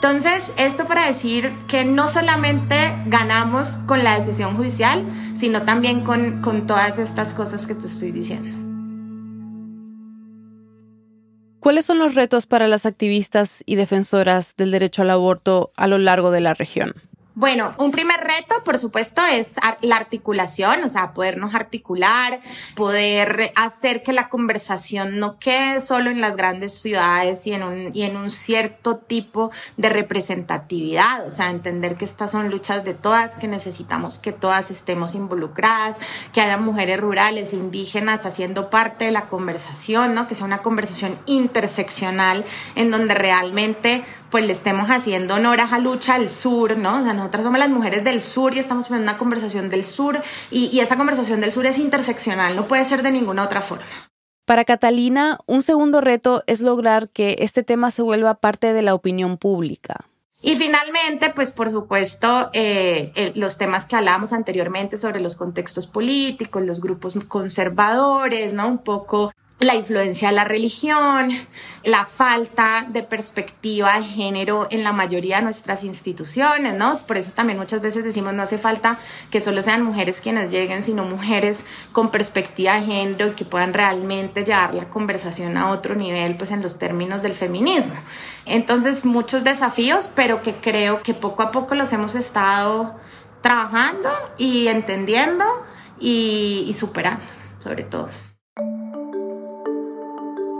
Entonces, 0.04 0.52
esto 0.56 0.88
para 0.88 1.06
decir 1.06 1.52
que 1.68 1.84
no 1.84 2.08
solamente 2.08 2.74
ganamos 3.06 3.76
con 3.86 4.02
la 4.02 4.16
decisión 4.16 4.56
judicial, 4.56 5.06
sino 5.34 5.62
también 5.62 6.02
con, 6.02 6.42
con 6.42 6.66
todas 6.66 6.98
estas 6.98 7.34
cosas 7.34 7.68
que 7.68 7.76
te 7.76 7.86
estoy 7.86 8.10
diciendo. 8.10 8.50
¿Cuáles 11.60 11.86
son 11.86 12.00
los 12.00 12.16
retos 12.16 12.46
para 12.46 12.66
las 12.66 12.84
activistas 12.84 13.62
y 13.64 13.76
defensoras 13.76 14.56
del 14.56 14.72
derecho 14.72 15.02
al 15.02 15.10
aborto 15.10 15.70
a 15.76 15.86
lo 15.86 15.98
largo 15.98 16.32
de 16.32 16.40
la 16.40 16.54
región? 16.54 16.94
Bueno, 17.34 17.74
un 17.78 17.92
primer 17.92 18.20
reto, 18.20 18.62
por 18.62 18.76
supuesto, 18.76 19.22
es 19.24 19.54
la 19.80 19.96
articulación, 19.96 20.84
o 20.84 20.88
sea, 20.90 21.14
podernos 21.14 21.54
articular, 21.54 22.40
poder 22.74 23.52
hacer 23.56 24.02
que 24.02 24.12
la 24.12 24.28
conversación 24.28 25.18
no 25.18 25.38
quede 25.38 25.80
solo 25.80 26.10
en 26.10 26.20
las 26.20 26.36
grandes 26.36 26.78
ciudades 26.78 27.46
y 27.46 27.54
en 27.54 27.62
un, 27.62 27.90
y 27.94 28.02
en 28.02 28.18
un 28.18 28.28
cierto 28.28 28.98
tipo 28.98 29.50
de 29.78 29.88
representatividad, 29.88 31.26
o 31.26 31.30
sea, 31.30 31.48
entender 31.48 31.94
que 31.94 32.04
estas 32.04 32.30
son 32.30 32.50
luchas 32.50 32.84
de 32.84 32.92
todas, 32.92 33.34
que 33.36 33.48
necesitamos 33.48 34.18
que 34.18 34.32
todas 34.32 34.70
estemos 34.70 35.14
involucradas, 35.14 36.00
que 36.34 36.42
haya 36.42 36.58
mujeres 36.58 37.00
rurales, 37.00 37.54
indígenas 37.54 38.26
haciendo 38.26 38.68
parte 38.68 39.06
de 39.06 39.12
la 39.12 39.28
conversación, 39.28 40.14
¿no? 40.14 40.26
Que 40.26 40.34
sea 40.34 40.44
una 40.44 40.58
conversación 40.58 41.18
interseccional 41.24 42.44
en 42.74 42.90
donde 42.90 43.14
realmente 43.14 44.04
pues 44.32 44.46
le 44.46 44.52
estemos 44.52 44.88
haciendo 44.88 45.34
honor 45.34 45.60
a 45.60 45.78
lucha 45.78 46.14
al 46.14 46.30
sur, 46.30 46.76
¿no? 46.78 47.00
O 47.00 47.04
sea, 47.04 47.12
nosotras 47.12 47.44
somos 47.44 47.58
las 47.58 47.68
mujeres 47.68 48.02
del 48.02 48.22
sur 48.22 48.56
y 48.56 48.58
estamos 48.58 48.88
teniendo 48.88 49.12
una 49.12 49.18
conversación 49.18 49.68
del 49.68 49.84
sur 49.84 50.20
y, 50.50 50.66
y 50.72 50.80
esa 50.80 50.96
conversación 50.96 51.42
del 51.42 51.52
sur 51.52 51.66
es 51.66 51.78
interseccional, 51.78 52.56
no 52.56 52.66
puede 52.66 52.84
ser 52.84 53.02
de 53.02 53.10
ninguna 53.12 53.44
otra 53.44 53.60
forma. 53.60 53.84
Para 54.46 54.64
Catalina, 54.64 55.38
un 55.46 55.62
segundo 55.62 56.00
reto 56.00 56.42
es 56.46 56.62
lograr 56.62 57.10
que 57.10 57.36
este 57.40 57.62
tema 57.62 57.90
se 57.90 58.02
vuelva 58.02 58.40
parte 58.40 58.72
de 58.72 58.82
la 58.82 58.94
opinión 58.94 59.36
pública. 59.36 60.06
Y 60.40 60.56
finalmente, 60.56 61.30
pues 61.30 61.52
por 61.52 61.70
supuesto, 61.70 62.50
eh, 62.52 63.32
los 63.36 63.58
temas 63.58 63.84
que 63.84 63.94
hablábamos 63.94 64.32
anteriormente 64.32 64.96
sobre 64.96 65.20
los 65.20 65.36
contextos 65.36 65.86
políticos, 65.86 66.64
los 66.64 66.80
grupos 66.80 67.16
conservadores, 67.28 68.52
¿no? 68.52 68.66
Un 68.66 68.78
poco 68.78 69.32
la 69.64 69.74
influencia 69.74 70.28
de 70.28 70.34
la 70.34 70.44
religión, 70.44 71.30
la 71.84 72.04
falta 72.04 72.86
de 72.88 73.02
perspectiva 73.02 73.98
de 73.98 74.04
género 74.04 74.66
en 74.70 74.84
la 74.84 74.92
mayoría 74.92 75.36
de 75.36 75.42
nuestras 75.42 75.84
instituciones, 75.84 76.74
¿no? 76.74 76.92
Por 77.06 77.16
eso 77.18 77.32
también 77.32 77.58
muchas 77.58 77.80
veces 77.80 78.04
decimos 78.04 78.34
no 78.34 78.42
hace 78.42 78.58
falta 78.58 78.98
que 79.30 79.40
solo 79.40 79.62
sean 79.62 79.82
mujeres 79.82 80.20
quienes 80.20 80.50
lleguen, 80.50 80.82
sino 80.82 81.04
mujeres 81.04 81.64
con 81.92 82.10
perspectiva 82.10 82.74
de 82.74 82.86
género 82.86 83.28
y 83.28 83.32
que 83.32 83.44
puedan 83.44 83.72
realmente 83.72 84.44
llevar 84.44 84.74
la 84.74 84.88
conversación 84.88 85.56
a 85.56 85.70
otro 85.70 85.94
nivel, 85.94 86.36
pues 86.36 86.50
en 86.50 86.62
los 86.62 86.78
términos 86.78 87.22
del 87.22 87.34
feminismo. 87.34 87.94
Entonces, 88.44 89.04
muchos 89.04 89.44
desafíos, 89.44 90.10
pero 90.14 90.42
que 90.42 90.54
creo 90.56 91.02
que 91.02 91.14
poco 91.14 91.42
a 91.42 91.50
poco 91.50 91.74
los 91.74 91.92
hemos 91.92 92.14
estado 92.14 92.96
trabajando 93.40 94.08
y 94.38 94.68
entendiendo 94.68 95.44
y, 95.98 96.64
y 96.66 96.72
superando, 96.74 97.26
sobre 97.58 97.82
todo. 97.82 98.08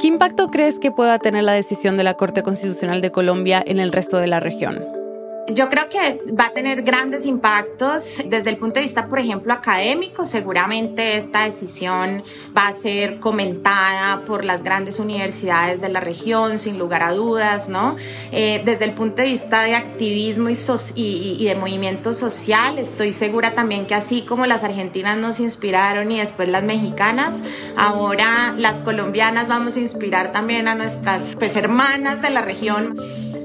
¿Qué 0.02 0.08
impacto 0.08 0.50
crees 0.50 0.80
que 0.80 0.90
pueda 0.90 1.20
tener 1.20 1.44
la 1.44 1.52
decisión 1.52 1.96
de 1.96 2.02
la 2.02 2.14
Corte 2.14 2.42
Constitucional 2.42 3.00
de 3.00 3.12
Colombia 3.12 3.62
en 3.64 3.78
el 3.78 3.92
resto 3.92 4.16
de 4.16 4.26
la 4.26 4.40
región? 4.40 5.01
Yo 5.48 5.68
creo 5.68 5.88
que 5.88 6.20
va 6.38 6.46
a 6.46 6.50
tener 6.50 6.82
grandes 6.82 7.26
impactos 7.26 8.18
desde 8.24 8.50
el 8.50 8.58
punto 8.58 8.78
de 8.78 8.82
vista, 8.82 9.08
por 9.08 9.18
ejemplo, 9.18 9.52
académico. 9.52 10.24
Seguramente 10.24 11.16
esta 11.16 11.44
decisión 11.44 12.22
va 12.56 12.68
a 12.68 12.72
ser 12.72 13.18
comentada 13.18 14.24
por 14.24 14.44
las 14.44 14.62
grandes 14.62 15.00
universidades 15.00 15.80
de 15.80 15.88
la 15.88 15.98
región, 15.98 16.60
sin 16.60 16.78
lugar 16.78 17.02
a 17.02 17.12
dudas, 17.12 17.68
¿no? 17.68 17.96
Eh, 18.30 18.62
desde 18.64 18.84
el 18.84 18.92
punto 18.92 19.22
de 19.22 19.28
vista 19.28 19.64
de 19.64 19.74
activismo 19.74 20.48
y, 20.48 21.36
y, 21.40 21.44
de 21.44 21.54
movimiento 21.56 22.12
social, 22.12 22.78
estoy 22.78 23.10
segura 23.10 23.52
también 23.52 23.86
que 23.86 23.96
así 23.96 24.22
como 24.22 24.46
las 24.46 24.62
argentinas 24.62 25.18
nos 25.18 25.40
inspiraron 25.40 26.12
y 26.12 26.20
después 26.20 26.48
las 26.48 26.62
mexicanas, 26.62 27.42
ahora 27.76 28.54
las 28.56 28.80
colombianas 28.80 29.48
vamos 29.48 29.74
a 29.74 29.80
inspirar 29.80 30.30
también 30.30 30.68
a 30.68 30.76
nuestras 30.76 31.34
pues, 31.36 31.56
hermanas 31.56 32.22
de 32.22 32.30
la 32.30 32.42
región 32.42 32.96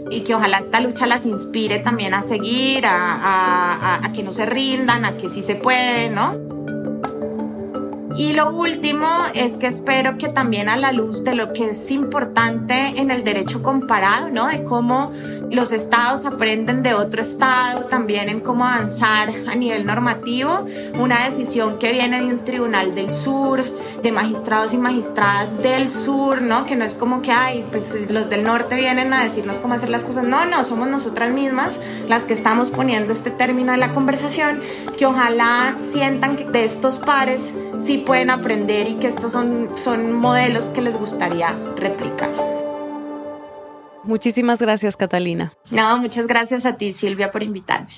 y 0.10 0.22
que 0.22 0.36
ojalá 0.36 0.58
esta 0.58 0.80
lucha 0.80 1.06
las 1.06 1.26
inspire 1.26 1.80
también 1.80 2.13
a 2.13 2.24
seguir, 2.24 2.84
a, 2.86 4.02
que 4.13 4.24
no 4.24 4.32
se 4.32 4.46
rindan, 4.46 5.06
a 5.06 5.17
que 5.17 5.30
sí 5.30 5.43
se 5.43 5.56
puede, 5.56 6.10
¿no? 6.10 6.36
Y 8.17 8.34
lo 8.34 8.52
último 8.52 9.08
es 9.36 9.58
que 9.58 9.67
espero 9.67 10.17
que 10.17 10.28
también 10.30 10.70
a 10.70 10.78
la 10.78 10.91
luz 10.91 11.24
de 11.24 11.36
lo 11.36 11.54
que 11.54 11.65
es 11.70 11.91
importante 11.91 12.93
en 13.00 13.12
el 13.12 13.24
derecho 13.24 13.62
comparado, 13.62 14.30
¿no? 14.30 14.48
De 14.48 14.63
cómo 14.63 15.12
los 15.52 15.72
estados 15.72 16.26
aprenden 16.26 16.84
de 16.84 16.94
otro 16.94 17.22
estado, 17.22 17.86
también 17.86 18.30
en 18.30 18.42
cómo 18.42 18.66
avanzar 18.66 19.30
a 19.48 19.56
nivel 19.56 19.86
normativo, 19.86 20.66
una 21.00 21.26
decisión 21.26 21.80
que 21.80 21.92
viene 21.94 22.20
de 22.20 22.26
un 22.26 22.40
tribunal 22.40 22.96
del 22.96 23.12
sur, 23.12 23.64
de 24.02 24.12
magistrados 24.12 24.74
y 24.74 24.78
magistradas 24.78 25.58
del 25.62 25.90
sur, 25.90 26.42
¿no? 26.42 26.66
Que 26.66 26.76
no 26.76 26.86
es 26.86 26.96
como 26.96 27.22
que, 27.22 27.32
ay, 27.32 27.66
pues 27.72 28.10
los 28.10 28.30
del 28.30 28.44
norte 28.44 28.76
vienen 28.76 29.14
a 29.14 29.24
decirnos 29.24 29.60
cómo 29.60 29.74
hacer 29.74 29.90
las 29.90 30.04
cosas. 30.04 30.24
No, 30.24 30.46
no, 30.46 30.64
somos 30.64 30.88
nosotras 30.88 31.32
mismas 31.32 31.80
las 32.08 32.26
que 32.26 32.34
estamos 32.34 32.70
poniendo 32.70 33.14
este 33.14 33.32
término 33.32 33.74
en 33.74 33.80
la 33.80 33.94
conversación, 33.94 34.62
que 34.98 35.06
ojalá 35.06 35.76
sientan 35.80 36.36
que 36.36 36.46
de 36.46 36.66
estos 36.66 36.98
pares 36.98 37.54
sí 37.80 38.00
pueden 38.00 38.30
aprender 38.30 38.90
y 38.90 38.96
que 38.96 39.08
estos 39.08 39.32
son, 39.32 39.70
son 39.76 40.14
modelos 40.14 40.70
que 40.70 40.82
les 40.82 40.98
gustaría 40.98 41.56
replicar. 41.78 42.57
Muchísimas 44.08 44.62
gracias, 44.62 44.96
Catalina. 44.96 45.54
No, 45.70 45.98
muchas 45.98 46.28
gracias 46.28 46.65
a 46.65 46.78
ti, 46.78 46.93
Silvia, 46.93 47.30
por 47.30 47.43
invitarme. 47.43 47.89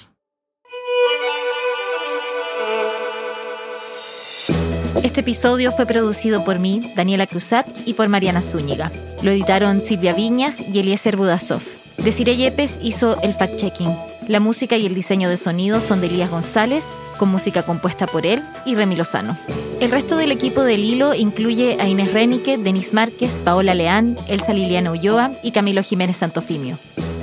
Este 5.04 5.22
episodio 5.22 5.72
fue 5.72 5.86
producido 5.86 6.44
por 6.44 6.60
mí, 6.60 6.92
Daniela 6.96 7.28
Cruzat, 7.28 7.68
y 7.86 7.94
por 7.94 8.10
Mariana 8.10 8.42
Zúñiga. 8.42 8.92
Lo 9.22 9.32
editaron 9.32 9.82
Silvia 9.82 10.14
Viñas 10.14 10.62
y 10.62 10.80
Eliezer 10.80 11.16
Budasov. 11.16 11.62
Desiree 12.00 12.38
Yepes 12.38 12.80
hizo 12.82 13.22
el 13.22 13.34
fact-checking. 13.34 14.09
La 14.30 14.40
música 14.40 14.78
y 14.78 14.86
el 14.86 14.94
diseño 14.94 15.28
de 15.28 15.38
sonido 15.38 15.82
son 15.82 16.02
de 16.02 16.06
Elías 16.06 16.30
González, 16.30 16.86
con 17.18 17.30
música 17.30 17.64
compuesta 17.64 18.06
por 18.06 18.28
él 18.28 18.44
y 18.64 18.76
Remy 18.76 18.96
Lozano. 18.96 19.36
El 19.80 19.90
resto 19.90 20.18
del 20.18 20.32
equipo 20.32 20.62
del 20.62 20.84
Hilo 20.84 21.16
incluye 21.16 21.78
a 21.80 21.88
Inés 21.88 22.14
Renique, 22.14 22.60
Denis 22.60 22.94
Márquez, 22.94 23.42
Paola 23.44 23.74
Leán, 23.74 24.16
Elsa 24.28 24.54
Liliana 24.54 24.92
Ulloa 24.92 25.32
y 25.42 25.50
Camilo 25.50 25.82
Jiménez 25.82 26.18
Santofimio. 26.18 26.78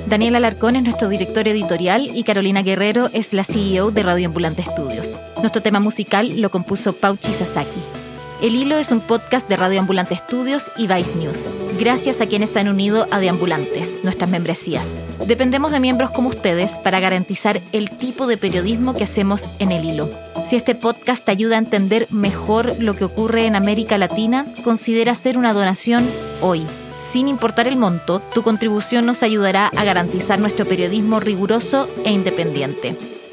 Daniel 0.09 0.35
Alarcón 0.35 0.75
es 0.75 0.83
nuestro 0.83 1.09
director 1.09 1.47
editorial 1.47 2.11
y 2.13 2.25
Carolina 2.25 2.63
Guerrero 2.63 3.09
es 3.13 3.33
la 3.33 3.45
CEO 3.45 3.93
de 3.93 4.03
Radio 4.03 4.27
Ambulante 4.27 4.63
Estudios. 4.63 5.17
Nuestro 5.39 5.63
tema 5.63 5.79
musical 5.79 6.41
lo 6.41 6.51
compuso 6.51 6.93
Pauchi 6.93 7.33
Sasaki. 7.33 8.06
El 8.43 8.55
Hilo 8.55 8.77
es 8.77 8.93
un 8.93 9.01
podcast 9.01 9.49
de 9.49 9.57
Radio 9.57 9.81
Ambulante 9.81 10.13
Estudios 10.13 10.71
y 10.77 10.87
Vice 10.87 11.15
News, 11.17 11.49
gracias 11.81 12.21
a 12.21 12.27
quienes 12.27 12.51
se 12.51 12.61
han 12.61 12.69
unido 12.69 13.09
a 13.11 13.19
Deambulantes, 13.19 14.05
nuestras 14.05 14.29
membresías. 14.29 14.87
Dependemos 15.27 15.73
de 15.73 15.81
miembros 15.81 16.11
como 16.11 16.29
ustedes 16.29 16.73
para 16.73 17.01
garantizar 17.01 17.59
el 17.73 17.91
tipo 17.91 18.27
de 18.27 18.37
periodismo 18.37 18.95
que 18.95 19.05
hacemos 19.05 19.49
en 19.59 19.73
El 19.73 19.87
Hilo. 19.87 20.11
Si 20.45 20.55
este 20.55 20.75
podcast 20.75 21.25
te 21.25 21.31
ayuda 21.31 21.57
a 21.57 21.61
entender 21.61 22.07
mejor 22.11 22.75
lo 22.79 22.95
que 22.95 23.05
ocurre 23.05 23.47
en 23.47 23.57
América 23.57 23.97
Latina, 23.97 24.45
considera 24.63 25.13
hacer 25.13 25.39
una 25.39 25.55
donación 25.55 26.07
hoy. 26.43 26.67
Sin 27.11 27.29
importar 27.29 27.67
el 27.67 27.77
monto, 27.77 28.21
tu 28.35 28.43
contribución 28.43 29.07
nos 29.07 29.23
ayudará 29.23 29.69
a 29.75 29.85
garantizar 29.85 30.39
nuestro 30.39 30.67
periodismo 30.67 31.21
riguroso 31.21 31.89
e 32.05 32.13
independiente. 32.13 32.97